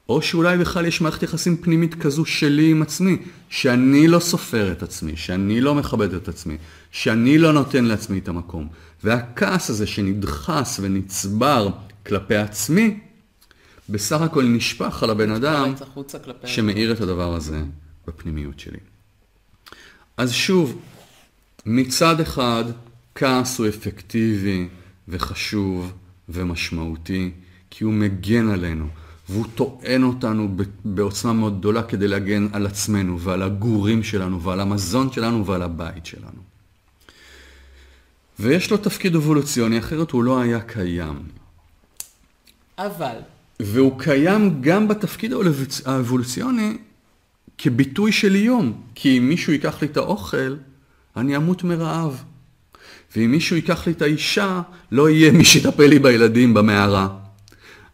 או 0.10 0.22
שאולי 0.22 0.58
בכלל 0.58 0.86
יש 0.86 1.02
מערכת 1.02 1.24
יחסים 1.24 1.58
פנימית 1.58 1.96
כזו 1.96 2.26
שלי 2.26 2.72
עם 2.72 2.82
עצמי, 2.82 3.18
שאני 3.50 4.08
לא 4.08 4.20
סופר 4.20 4.72
את 4.72 4.84
עצמי, 4.84 5.18
שאני 5.18 5.62
לא 5.62 5.76
מכבד 5.76 6.14
את 6.14 6.28
עצמי, 6.28 6.58
שאני 6.92 7.38
לא 7.38 7.54
נותן 7.54 7.86
לעצמי 7.86 8.20
את 8.20 8.28
המקום. 8.28 8.68
והכעס 9.04 9.70
הזה 9.70 9.88
שנדחס 9.88 10.80
ונצבר 10.84 11.70
כלפי 12.06 12.36
עצמי, 12.36 13.00
בסך 13.91 14.21
הכל 14.21 14.43
נשפך 14.43 15.04
על 15.04 15.10
הבן 15.10 15.32
אדם 15.32 15.73
שמאיר 16.45 16.91
את 16.91 17.01
הדבר 17.01 17.34
הזה 17.34 17.63
בפנימיות 18.08 18.60
שלי. 18.60 18.77
אז 20.17 20.32
שוב, 20.32 20.82
מצד 21.65 22.19
אחד, 22.19 22.63
כעס 23.15 23.60
הוא 23.60 23.67
אפקטיבי 23.67 24.67
וחשוב 25.08 25.93
ומשמעותי, 26.30 27.32
כי 27.69 27.84
הוא 27.84 27.93
מגן 27.93 28.49
עלינו, 28.49 28.88
והוא 29.30 29.45
טוען 29.56 30.04
אותנו 30.04 30.56
בעוצמה 30.86 31.34
מאוד 31.34 31.60
גדולה 31.60 31.84
כדי 31.84 32.08
להגן 32.08 32.47
על 32.54 32.65
עצמנו 32.65 33.19
ועל 33.19 33.41
הגורים 33.41 34.04
שלנו 34.04 34.41
ועל 34.41 34.60
המזון 34.60 35.12
שלנו 35.12 35.45
ועל 35.45 35.62
הבית 35.62 36.06
שלנו. 36.06 36.41
ויש 38.39 38.71
לו 38.71 38.77
תפקיד 38.77 39.15
אבולוציוני, 39.15 39.80
אחרת 39.80 40.12
הוא 40.12 40.23
לא 40.23 40.41
היה 40.41 40.62
קיים. 40.62 41.23
אבל... 42.77 43.15
והוא 43.65 44.00
קיים 44.00 44.62
גם 44.62 44.88
בתפקיד 44.88 45.34
האבולוציוני 45.86 46.78
כביטוי 47.58 48.12
של 48.12 48.36
איום. 48.36 48.82
כי 48.95 49.17
אם 49.17 49.30
מישהו 49.30 49.54
ייקח 49.54 49.82
לי 49.82 49.88
את 49.88 49.97
האוכל, 49.97 50.56
אני 51.17 51.36
אמות 51.36 51.63
מרעב. 51.63 52.24
ואם 53.15 53.32
מישהו 53.32 53.56
ייקח 53.56 53.88
לי 53.88 53.93
את 53.93 54.02
האישה, 54.02 54.62
לא 54.91 55.10
יהיה 55.10 55.32
מי 55.32 55.45
שיטפל 55.45 55.88
לי 55.88 56.00
בילדים 56.00 56.54
במערה. 56.54 57.08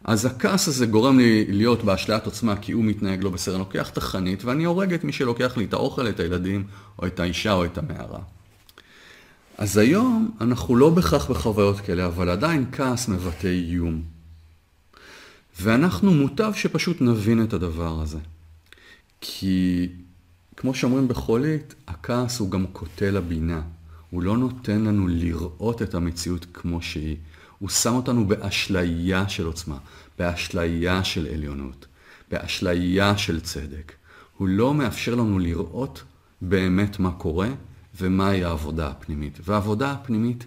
אז 0.04 0.24
הכעס 0.24 0.68
הזה 0.68 0.86
גורם 0.86 1.18
לי 1.18 1.44
להיות 1.48 1.84
באשליית 1.84 2.26
עוצמה 2.26 2.56
כי 2.56 2.72
הוא 2.72 2.84
מתנהג 2.84 3.24
לא 3.24 3.30
בסדר. 3.30 3.54
אני 3.54 3.60
לוקח 3.60 3.90
את 3.90 3.96
החנית 3.96 4.44
ואני 4.44 4.64
הורג 4.64 4.94
את 4.94 5.04
מי 5.04 5.12
שלוקח 5.12 5.56
לי 5.56 5.64
את 5.64 5.72
האוכל, 5.72 6.08
את 6.08 6.20
הילדים, 6.20 6.64
או 6.98 7.06
את 7.06 7.20
האישה, 7.20 7.52
או 7.52 7.64
את 7.64 7.78
המערה. 7.78 8.20
אז 9.58 9.76
היום 9.76 10.30
אנחנו 10.40 10.76
לא 10.76 10.90
בהכרח 10.90 11.30
בחוויות 11.30 11.80
כאלה, 11.80 12.06
אבל 12.06 12.28
עדיין 12.28 12.64
כעס 12.72 13.08
מבטא 13.08 13.46
איום. 13.46 14.17
ואנחנו 15.60 16.14
מוטב 16.14 16.52
שפשוט 16.54 17.00
נבין 17.00 17.42
את 17.42 17.52
הדבר 17.52 18.00
הזה. 18.00 18.18
כי 19.20 19.88
כמו 20.56 20.74
שאומרים 20.74 21.08
בחב"דית, 21.08 21.74
הכעס 21.86 22.38
הוא 22.38 22.50
גם 22.50 22.66
קוטל 22.66 23.16
הבינה. 23.16 23.62
הוא 24.10 24.22
לא 24.22 24.36
נותן 24.36 24.84
לנו 24.84 25.08
לראות 25.08 25.82
את 25.82 25.94
המציאות 25.94 26.46
כמו 26.52 26.82
שהיא. 26.82 27.16
הוא 27.58 27.68
שם 27.68 27.94
אותנו 27.94 28.26
באשליה 28.26 29.28
של 29.28 29.46
עוצמה, 29.46 29.78
באשליה 30.18 31.04
של 31.04 31.26
עליונות, 31.34 31.86
באשליה 32.30 33.18
של 33.18 33.40
צדק. 33.40 33.92
הוא 34.36 34.48
לא 34.48 34.74
מאפשר 34.74 35.14
לנו 35.14 35.38
לראות 35.38 36.02
באמת 36.42 36.98
מה 36.98 37.10
קורה 37.10 37.48
ומהי 38.00 38.44
העבודה 38.44 38.88
הפנימית. 38.88 39.38
והעבודה 39.44 39.92
הפנימית 39.92 40.46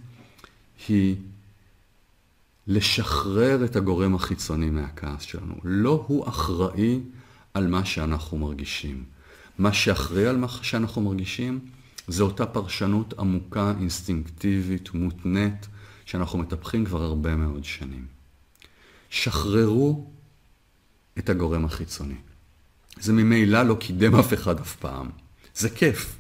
היא 0.88 1.16
לשחרר 2.72 3.66
את 3.66 3.76
הגורם 3.76 4.16
החיצוני 4.16 4.70
מהכעס 4.70 5.22
שלנו. 5.22 5.56
לא 5.64 6.06
הוא 6.08 6.30
אחראי 6.30 7.00
על 7.54 7.68
מה 7.68 7.86
שאנחנו 7.86 8.38
מרגישים. 8.38 9.04
מה 9.58 9.74
שאחראי 9.74 10.28
על 10.28 10.38
מה 10.38 10.48
שאנחנו 10.48 11.02
מרגישים 11.02 11.60
זה 12.08 12.24
אותה 12.24 12.46
פרשנות 12.46 13.14
עמוקה, 13.20 13.74
אינסטינקטיבית, 13.80 14.94
מותנית, 14.94 15.68
שאנחנו 16.06 16.40
מטפחים 16.40 16.86
כבר 16.86 17.02
הרבה 17.02 17.36
מאוד 17.36 17.64
שנים. 17.64 18.06
שחררו 19.10 20.12
את 21.18 21.30
הגורם 21.30 21.66
החיצוני. 21.66 22.16
זה 23.00 23.14
ממילא 23.14 23.64
לא 23.64 23.76
קידם 23.80 24.16
אף 24.16 24.34
אחד 24.34 24.60
אף 24.60 24.76
פעם. 24.76 25.10
זה 25.56 25.70
כיף. 25.70 26.16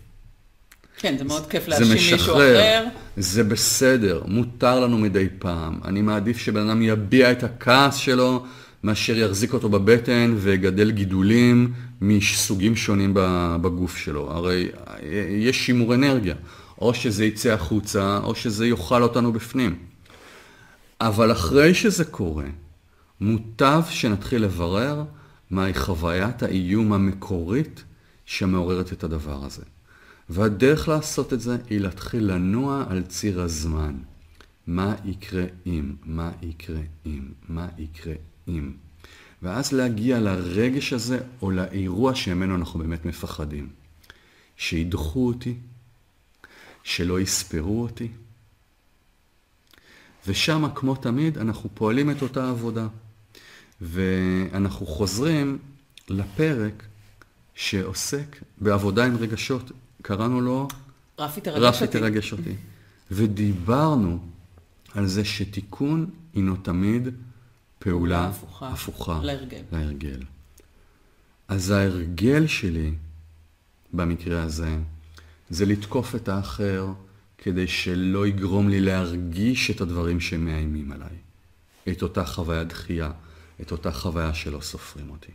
כן, 1.01 1.17
זה 1.17 1.23
מאוד 1.23 1.47
כיף 1.47 1.67
להאשים 1.67 1.89
מישהו 1.93 2.15
אחר. 2.15 2.83
זה 3.17 3.43
בסדר, 3.43 4.23
מותר 4.27 4.79
לנו 4.79 4.97
מדי 4.97 5.27
פעם. 5.39 5.79
אני 5.85 6.01
מעדיף 6.01 6.37
שבן 6.37 6.69
אדם 6.69 6.81
יביע 6.81 7.31
את 7.31 7.43
הכעס 7.43 7.95
שלו, 7.95 8.45
מאשר 8.83 9.17
יחזיק 9.17 9.53
אותו 9.53 9.69
בבטן 9.69 10.33
ויגדל 10.37 10.91
גידולים 10.91 11.73
מסוגים 12.01 12.75
שונים 12.75 13.11
בגוף 13.61 13.97
שלו. 13.97 14.31
הרי 14.31 14.67
יש 15.29 15.65
שימור 15.65 15.93
אנרגיה. 15.93 16.35
או 16.81 16.93
שזה 16.93 17.25
יצא 17.25 17.49
החוצה, 17.49 18.19
או 18.23 18.35
שזה 18.35 18.67
יאכל 18.67 19.03
אותנו 19.03 19.33
בפנים. 19.33 19.75
אבל 21.01 21.31
אחרי 21.31 21.73
שזה 21.73 22.05
קורה, 22.05 22.45
מוטב 23.21 23.81
שנתחיל 23.89 24.41
לברר 24.41 25.03
מהי 25.51 25.73
חוויית 25.73 26.43
האיום 26.43 26.93
המקורית 26.93 27.83
שמעוררת 28.25 28.93
את 28.93 29.03
הדבר 29.03 29.45
הזה. 29.45 29.63
והדרך 30.33 30.87
לעשות 30.87 31.33
את 31.33 31.41
זה 31.41 31.57
היא 31.69 31.79
להתחיל 31.79 32.31
לנוע 32.31 32.85
על 32.89 33.03
ציר 33.03 33.41
הזמן. 33.41 33.97
מה 34.67 34.95
יקרה 35.05 35.43
אם? 35.65 35.95
מה 36.05 36.31
יקרה 36.41 36.81
אם? 37.05 37.31
מה 37.49 37.67
יקרה 37.77 38.13
אם? 38.47 38.71
ואז 39.41 39.71
להגיע 39.71 40.19
לרגש 40.19 40.93
הזה 40.93 41.19
או 41.41 41.51
לאירוע 41.51 42.15
שממנו 42.15 42.55
אנחנו 42.55 42.79
באמת 42.79 43.05
מפחדים. 43.05 43.69
שידחו 44.57 45.27
אותי, 45.27 45.55
שלא 46.83 47.19
יספרו 47.19 47.81
אותי. 47.81 48.07
ושם, 50.27 50.65
כמו 50.75 50.95
תמיד, 50.95 51.37
אנחנו 51.37 51.69
פועלים 51.73 52.11
את 52.11 52.21
אותה 52.21 52.49
עבודה. 52.49 52.87
ואנחנו 53.81 54.85
חוזרים 54.85 55.57
לפרק 56.09 56.83
שעוסק 57.55 58.37
בעבודה 58.57 59.05
עם 59.05 59.17
רגשות. 59.17 59.71
קראנו 60.01 60.41
לו... 60.41 60.67
רפי 61.19 61.41
תרגש 61.41 61.57
אותי. 61.57 61.85
רפי 61.85 61.87
תרגש 61.87 62.31
אותי. 62.31 62.55
ודיברנו 63.11 64.19
על 64.93 65.07
זה 65.07 65.25
שתיקון 65.25 66.09
הינו 66.33 66.55
תמיד 66.55 67.09
פעולה 67.79 68.27
הפוכה, 68.27 68.69
הפוכה 68.69 69.19
להרגל. 69.23 69.61
להרגל. 69.71 70.19
אז 71.47 71.69
ההרגל 71.69 72.47
שלי, 72.47 72.93
במקרה 73.93 74.43
הזה, 74.43 74.77
זה 75.49 75.65
לתקוף 75.65 76.15
את 76.15 76.29
האחר 76.29 76.87
כדי 77.37 77.67
שלא 77.67 78.27
יגרום 78.27 78.69
לי 78.69 78.81
להרגיש 78.81 79.71
את 79.71 79.81
הדברים 79.81 80.19
שמאיימים 80.19 80.91
עליי. 80.91 81.17
את 81.89 82.01
אותה 82.03 82.25
חוויה 82.25 82.63
דחייה, 82.63 83.11
את 83.61 83.71
אותה 83.71 83.91
חוויה 83.91 84.33
שלא 84.33 84.61
סופרים 84.61 85.09
אותי. 85.09 85.31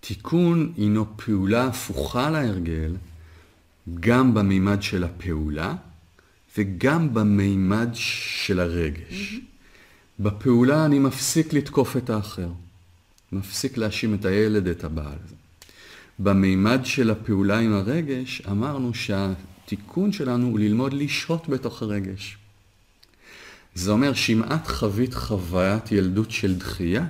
תיקון 0.00 0.72
הינו 0.76 1.16
פעולה 1.16 1.66
הפוכה 1.66 2.30
להרגל, 2.30 2.96
גם 4.00 4.34
במימד 4.34 4.82
של 4.82 5.04
הפעולה 5.04 5.74
וגם 6.58 7.14
במימד 7.14 7.88
של 7.92 8.60
הרגש. 8.60 9.34
Mm-hmm. 9.34 9.56
בפעולה 10.20 10.86
אני 10.86 10.98
מפסיק 10.98 11.52
לתקוף 11.52 11.96
את 11.96 12.10
האחר, 12.10 12.48
מפסיק 13.32 13.76
להאשים 13.76 14.14
את 14.14 14.24
הילד, 14.24 14.66
את 14.66 14.84
הבעל. 14.84 15.18
במימד 16.18 16.80
של 16.84 17.10
הפעולה 17.10 17.58
עם 17.58 17.72
הרגש, 17.72 18.42
אמרנו 18.50 18.94
שהתיקון 18.94 20.12
שלנו 20.12 20.46
הוא 20.46 20.58
ללמוד 20.58 20.92
לשהות 20.92 21.48
בתוך 21.48 21.82
הרגש. 21.82 22.38
זה 23.74 23.90
אומר 23.90 24.14
שאם 24.14 24.42
את 24.42 24.66
חווית 24.66 25.14
חוויית 25.14 25.92
ילדות 25.92 26.30
של 26.30 26.58
דחייה, 26.58 27.06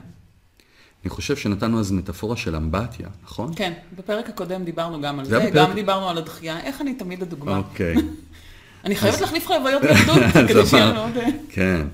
אני 1.06 1.10
חושב 1.10 1.36
שנתנו 1.36 1.80
אז 1.80 1.92
מטאפורה 1.92 2.36
של 2.36 2.56
אמבטיה, 2.56 3.08
נכון? 3.24 3.52
כן, 3.56 3.72
בפרק 3.96 4.28
הקודם 4.28 4.64
דיברנו 4.64 5.00
גם 5.00 5.18
על 5.18 5.24
זה, 5.24 5.30
זה 5.30 5.38
בפרק... 5.38 5.54
גם 5.54 5.74
דיברנו 5.74 6.08
על 6.08 6.18
הדחייה, 6.18 6.60
איך 6.60 6.80
אני 6.80 6.94
תמיד 6.94 7.22
הדוגמה. 7.22 7.56
אוקיי. 7.56 7.94
אני 8.84 8.96
חייבת 8.96 9.20
להחליף 9.20 9.46
חוויות 9.46 9.82
ילדות, 9.90 10.48
כדי 10.48 10.66
שיהיה 10.66 10.92
מאוד... 10.92 11.10
כן, 11.48 11.86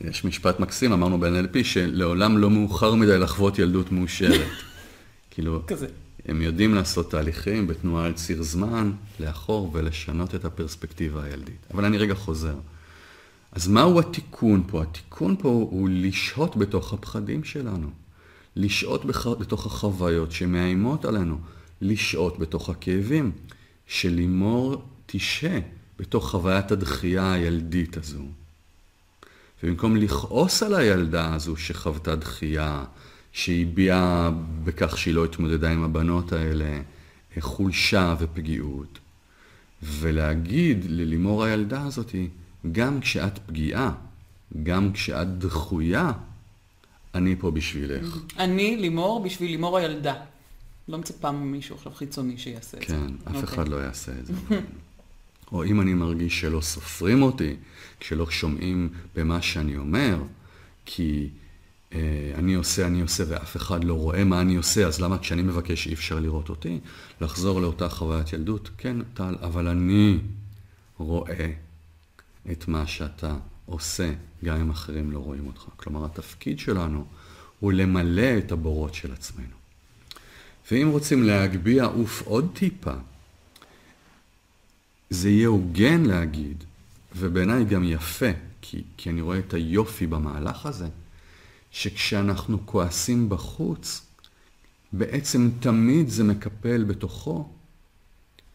יש 0.00 0.24
משפט 0.24 0.60
מקסים, 0.60 0.92
אמרנו 0.92 1.20
ב-NLP, 1.20 1.64
שלעולם 1.64 2.38
לא 2.38 2.50
מאוחר 2.50 2.94
מדי 2.94 3.18
לחוות 3.18 3.58
ילדות 3.58 3.92
מאושרת. 3.92 4.48
כאילו, 5.30 5.62
כזה. 5.66 5.86
הם 6.26 6.42
יודעים 6.42 6.74
לעשות 6.74 7.10
תהליכים 7.10 7.66
בתנועה 7.66 8.06
על 8.06 8.12
ציר 8.12 8.42
זמן, 8.42 8.92
לאחור 9.20 9.70
ולשנות 9.72 10.34
את 10.34 10.44
הפרספקטיבה 10.44 11.24
הילדית. 11.24 11.66
אבל 11.74 11.84
אני 11.84 11.98
רגע 11.98 12.14
חוזר. 12.14 12.54
אז 13.52 13.68
מהו 13.68 14.00
התיקון 14.00 14.62
פה? 14.66 14.82
התיקון 14.82 15.36
פה 15.38 15.48
הוא 15.48 15.88
לשהות 15.92 16.56
בתוך 16.56 16.92
הפחדים 16.92 17.44
שלנו, 17.44 17.88
לשהות 18.56 19.04
בח... 19.04 19.26
בתוך 19.26 19.66
החוויות 19.66 20.32
שמאיימות 20.32 21.04
עלינו, 21.04 21.38
לשהות 21.80 22.38
בתוך 22.38 22.68
הכאבים, 22.68 23.32
שלימור 23.86 24.82
תשהה 25.06 25.60
בתוך 25.98 26.30
חוויית 26.30 26.72
הדחייה 26.72 27.32
הילדית 27.32 27.96
הזו. 27.96 28.22
ובמקום 29.62 29.96
לכעוס 29.96 30.62
על 30.62 30.74
הילדה 30.74 31.34
הזו 31.34 31.56
שחוותה 31.56 32.16
דחייה, 32.16 32.84
שהביעה 33.32 34.30
בכך 34.64 34.98
שהיא 34.98 35.14
לא 35.14 35.24
התמודדה 35.24 35.70
עם 35.70 35.82
הבנות 35.82 36.32
האלה, 36.32 36.80
חולשה 37.40 38.14
ופגיעות, 38.18 38.98
ולהגיד 39.82 40.84
ללימור 40.88 41.44
הילדה 41.44 41.82
הזאתי, 41.82 42.28
גם 42.72 43.00
כשאת 43.00 43.38
פגיעה, 43.46 43.92
גם 44.62 44.92
כשאת 44.92 45.38
דחויה, 45.38 46.12
אני 47.14 47.36
פה 47.38 47.50
בשבילך. 47.50 48.18
אני 48.38 48.76
לימור 48.76 49.22
בשביל 49.24 49.50
לימור 49.50 49.78
הילדה. 49.78 50.14
לא 50.88 50.98
מצפה 50.98 51.30
ממישהו 51.30 51.76
עכשיו 51.76 51.92
חיצוני 51.92 52.38
שיעשה 52.38 52.78
את 52.78 52.84
כן, 52.84 52.98
זה. 52.98 53.30
אף 53.30 53.34
אוקיי. 53.34 53.42
אחד 53.42 53.68
לא 53.68 53.76
יעשה 53.76 54.12
את 54.12 54.26
זה. 54.26 54.32
או 55.52 55.64
אם 55.64 55.80
אני 55.80 55.94
מרגיש 55.94 56.40
שלא 56.40 56.60
סופרים 56.60 57.22
אותי, 57.22 57.56
כשלא 58.00 58.30
שומעים 58.30 58.88
במה 59.14 59.42
שאני 59.42 59.76
אומר, 59.76 60.22
כי 60.86 61.28
אה, 61.92 62.32
אני 62.34 62.54
עושה, 62.54 62.86
אני 62.86 63.00
עושה, 63.00 63.24
ואף 63.28 63.56
אחד 63.56 63.84
לא 63.84 63.94
רואה 63.94 64.24
מה 64.24 64.40
אני 64.40 64.56
עושה, 64.56 64.86
אז 64.86 65.00
למה 65.00 65.18
כשאני 65.18 65.42
מבקש 65.42 65.86
אי 65.86 65.92
אפשר 65.92 66.20
לראות 66.20 66.48
אותי? 66.48 66.78
לחזור 67.20 67.60
לאותה 67.60 67.88
חוויית 67.88 68.32
ילדות, 68.32 68.70
כן, 68.78 68.96
טל, 69.14 69.34
אבל 69.42 69.68
אני 69.68 70.18
רואה 70.98 71.50
את 72.52 72.68
מה 72.68 72.86
שאתה 72.86 73.36
עושה, 73.70 74.12
גם 74.44 74.60
אם 74.60 74.70
אחרים 74.70 75.12
לא 75.12 75.18
רואים 75.18 75.46
אותך. 75.46 75.64
כלומר, 75.76 76.04
התפקיד 76.04 76.58
שלנו 76.58 77.04
הוא 77.60 77.72
למלא 77.72 78.38
את 78.38 78.52
הבורות 78.52 78.94
של 78.94 79.12
עצמנו. 79.12 79.56
ואם 80.70 80.88
רוצים 80.88 81.22
להגביה 81.22 81.84
עוף 81.84 82.22
עוד 82.22 82.50
טיפה, 82.54 82.94
זה 85.10 85.30
יהיה 85.30 85.48
הוגן 85.48 86.02
להגיד, 86.02 86.64
ובעיניי 87.16 87.64
גם 87.64 87.84
יפה, 87.84 88.30
כי, 88.62 88.82
כי 88.96 89.10
אני 89.10 89.20
רואה 89.20 89.38
את 89.38 89.54
היופי 89.54 90.06
במהלך 90.06 90.66
הזה, 90.66 90.88
שכשאנחנו 91.70 92.66
כועסים 92.66 93.28
בחוץ, 93.28 94.06
בעצם 94.92 95.50
תמיד 95.60 96.08
זה 96.08 96.24
מקפל 96.24 96.84
בתוכו 96.84 97.48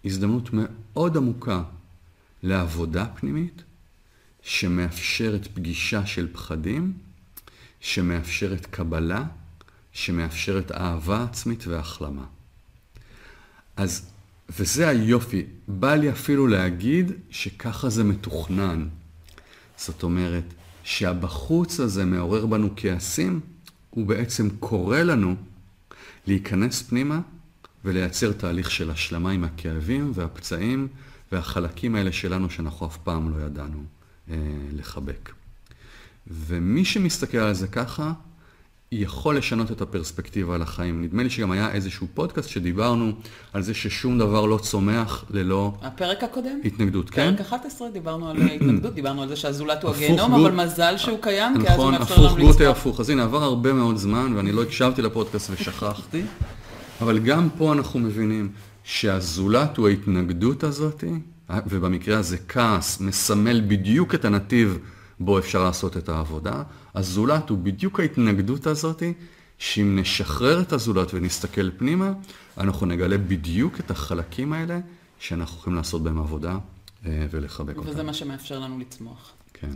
הזדמנות 0.06 0.50
מאוד 0.52 1.18
עמוקה 1.18 1.64
לעבודה 2.44 3.06
פנימית, 3.06 3.64
שמאפשרת 4.46 5.48
פגישה 5.48 6.06
של 6.06 6.28
פחדים, 6.34 6.94
שמאפשרת 7.80 8.66
קבלה, 8.66 9.24
שמאפשרת 9.92 10.72
אהבה 10.72 11.24
עצמית 11.24 11.68
והחלמה. 11.68 12.26
אז, 13.78 14.06
וזה 14.50 14.88
היופי, 14.88 15.46
בא 15.68 15.96
לי 15.96 16.12
אפילו 16.12 16.48
להגיד 16.48 17.12
שככה 17.30 17.90
זה 17.90 18.04
מתוכנן. 18.04 18.88
זאת 19.78 20.04
אומרת, 20.04 20.54
שהבחוץ 20.84 21.80
הזה 21.80 22.06
מעורר 22.06 22.46
בנו 22.46 22.70
כעסים, 22.76 23.40
הוא 23.90 24.06
בעצם 24.06 24.50
קורא 24.60 25.00
לנו 25.00 25.36
להיכנס 26.28 26.82
פנימה 26.82 27.22
ולייצר 27.86 28.32
תהליך 28.32 28.72
של 28.72 28.92
השלמה 28.92 29.32
עם 29.32 29.44
הכאבים 29.44 30.12
והפצעים 30.16 30.88
והחלקים 31.32 31.96
האלה 31.96 32.12
שלנו 32.12 32.50
שאנחנו 32.50 32.86
אף 32.86 32.98
פעם 32.98 33.38
לא 33.38 33.46
ידענו 33.46 33.95
לחבק. 34.74 35.32
ומי 36.28 36.86
שמסתכל 36.86 37.38
על 37.38 37.54
זה 37.54 37.68
ככה, 37.68 38.14
יכול 38.92 39.38
לשנות 39.38 39.72
את 39.72 39.82
הפרספקטיבה 39.82 40.56
על 40.56 40.62
החיים. 40.62 41.04
נדמה 41.04 41.24
לי 41.24 41.30
שגם 41.30 41.52
היה 41.52 41.72
איזשהו 41.72 42.08
פודקאסט 42.14 42.50
שדיברנו 42.50 43.12
על 43.54 43.62
זה 43.62 43.74
ששום 43.74 44.20
דבר 44.20 44.46
לא 44.46 44.58
צומח 44.58 45.26
ללא 45.30 45.74
הפרק 45.82 46.24
הקודם? 46.24 46.60
התנגדות, 46.66 47.10
כן? 47.10 47.36
פרק 47.38 47.48
11 47.48 47.90
דיברנו 47.90 48.30
על 48.30 48.38
התנגדות, 48.38 48.94
דיברנו 49.00 49.22
על 49.22 49.30
זה 49.30 49.36
שהזולת 49.36 49.84
הוא 49.84 49.92
הפוך 49.92 50.04
הגיהנום, 50.04 50.34
אבל 50.34 50.52
מזל 50.52 50.98
שהוא 50.98 51.18
קיים, 51.22 51.62
כי 51.62 51.68
אז 51.68 51.78
הוא 51.78 51.92
נכון, 51.92 51.94
מאפשר 51.94 52.14
הפוך 52.14 52.38
לנו 52.38 52.46
גוטה 52.46 52.64
לצפות. 52.64 52.78
הפוך. 52.78 53.00
אז 53.00 53.10
הנה, 53.10 53.24
עבר 53.24 53.44
הרבה 53.44 53.74
מאוד 53.74 53.98
זמן 53.98 54.34
ואני 54.36 54.52
לא 54.52 54.64
הקשבתי 54.64 55.02
לפודקאסט 55.02 55.50
ושכחתי, 55.54 56.22
אבל 57.02 57.20
גם 57.20 57.50
פה 57.58 57.74
אנחנו 57.74 58.00
מבינים 58.00 58.50
שהזולת 58.84 59.78
הוא 59.78 59.88
ההתנגדות 59.88 60.64
הזאת, 60.64 61.04
ובמקרה 61.50 62.18
הזה 62.18 62.38
כעס 62.48 63.00
מסמל 63.02 63.62
בדיוק 63.68 64.16
את 64.16 64.26
הנתיב 64.26 64.78
בו 65.20 65.40
אפשר 65.40 65.64
לעשות 65.64 65.98
את 65.98 66.10
העבודה. 66.10 66.64
הזולת 66.96 67.50
הוא 67.50 67.58
בדיוק 67.58 68.00
ההתנגדות 68.00 68.68
הזאת, 68.68 69.04
שאם 69.58 70.00
נשחרר 70.00 70.62
את 70.62 70.74
הזולת 70.74 71.14
ונסתכל 71.14 71.72
פנימה, 71.78 72.14
אנחנו 72.58 72.86
נגלה 72.86 73.18
בדיוק 73.18 73.80
את 73.80 73.92
החלקים 73.92 74.54
האלה 74.54 74.80
שאנחנו 75.20 75.58
יכולים 75.60 75.78
לעשות 75.78 76.04
בהם 76.04 76.20
עבודה 76.20 76.58
אה, 77.06 77.26
ולחבק 77.32 77.78
אותם. 77.78 77.90
וזה 77.90 78.04
מה 78.04 78.14
שמאפשר 78.14 78.60
לנו 78.60 78.80
לצמוח. 78.80 79.34
כן. 79.54 79.70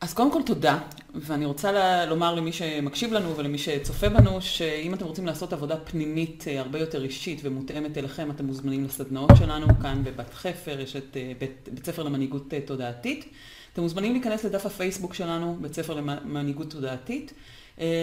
אז 0.00 0.14
קודם 0.14 0.32
כל 0.32 0.42
תודה, 0.46 0.78
ואני 1.14 1.44
רוצה 1.44 1.72
ל- 1.72 2.04
לומר 2.08 2.34
למי 2.34 2.52
שמקשיב 2.52 3.12
לנו 3.12 3.36
ולמי 3.36 3.58
שצופה 3.58 4.08
בנו, 4.08 4.42
שאם 4.42 4.94
אתם 4.94 5.04
רוצים 5.04 5.26
לעשות 5.26 5.52
עבודה 5.52 5.76
פנימית 5.76 6.44
אה, 6.48 6.60
הרבה 6.60 6.78
יותר 6.78 7.04
אישית 7.04 7.40
ומותאמת 7.42 7.98
אליכם, 7.98 8.30
אתם 8.30 8.44
מוזמנים 8.44 8.84
לסדנאות 8.84 9.30
שלנו 9.38 9.66
כאן 9.82 10.04
בבת 10.04 10.34
חפר, 10.34 10.80
יש 10.80 10.96
את 10.96 11.16
אה, 11.16 11.32
בית, 11.38 11.68
בית 11.72 11.86
ספר 11.86 12.02
למנהיגות 12.02 12.54
אה, 12.54 12.60
תודעתית. 12.60 13.24
אתם 13.72 13.82
מוזמנים 13.82 14.12
להיכנס 14.12 14.44
לדף 14.44 14.66
הפייסבוק 14.66 15.14
שלנו, 15.14 15.58
בית 15.60 15.74
ספר 15.74 15.94
למנהיגות 15.94 16.70
תודעתית, 16.70 17.32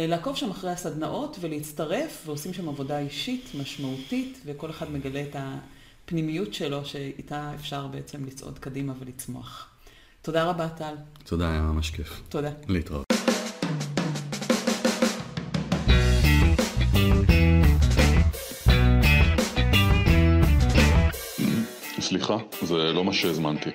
לעקוב 0.08 0.36
שם 0.36 0.50
אחרי 0.50 0.72
הסדנאות 0.72 1.38
ולהצטרף, 1.41 2.24
ועושים 2.26 2.54
שם 2.54 2.70
עבודה 2.70 3.00
אישית, 3.00 3.52
משמעותית, 3.60 4.41
וכל 4.45 4.70
אחד 4.70 4.91
מגלה 4.91 5.22
את 5.22 5.36
הפנימיות 5.39 6.54
שלו, 6.54 6.86
שאיתה 6.86 7.52
אפשר 7.56 7.88
בעצם 7.88 8.26
לצעוד 8.26 8.60
קדימה 8.60 8.93
ולצמוח. 9.00 9.77
תודה 10.28 10.44
רבה, 10.44 10.68
טל. 10.70 10.94
תודה, 11.24 11.52
היה 11.52 11.62
ממש 11.62 11.92
כיף. 11.92 12.22
תודה. 12.30 12.50
להתראות. 12.68 13.06
סליחה, 22.00 22.38
זה 22.62 22.76
לא 22.76 23.06
מה 23.06 23.14
שהזמנתי. 23.14 23.70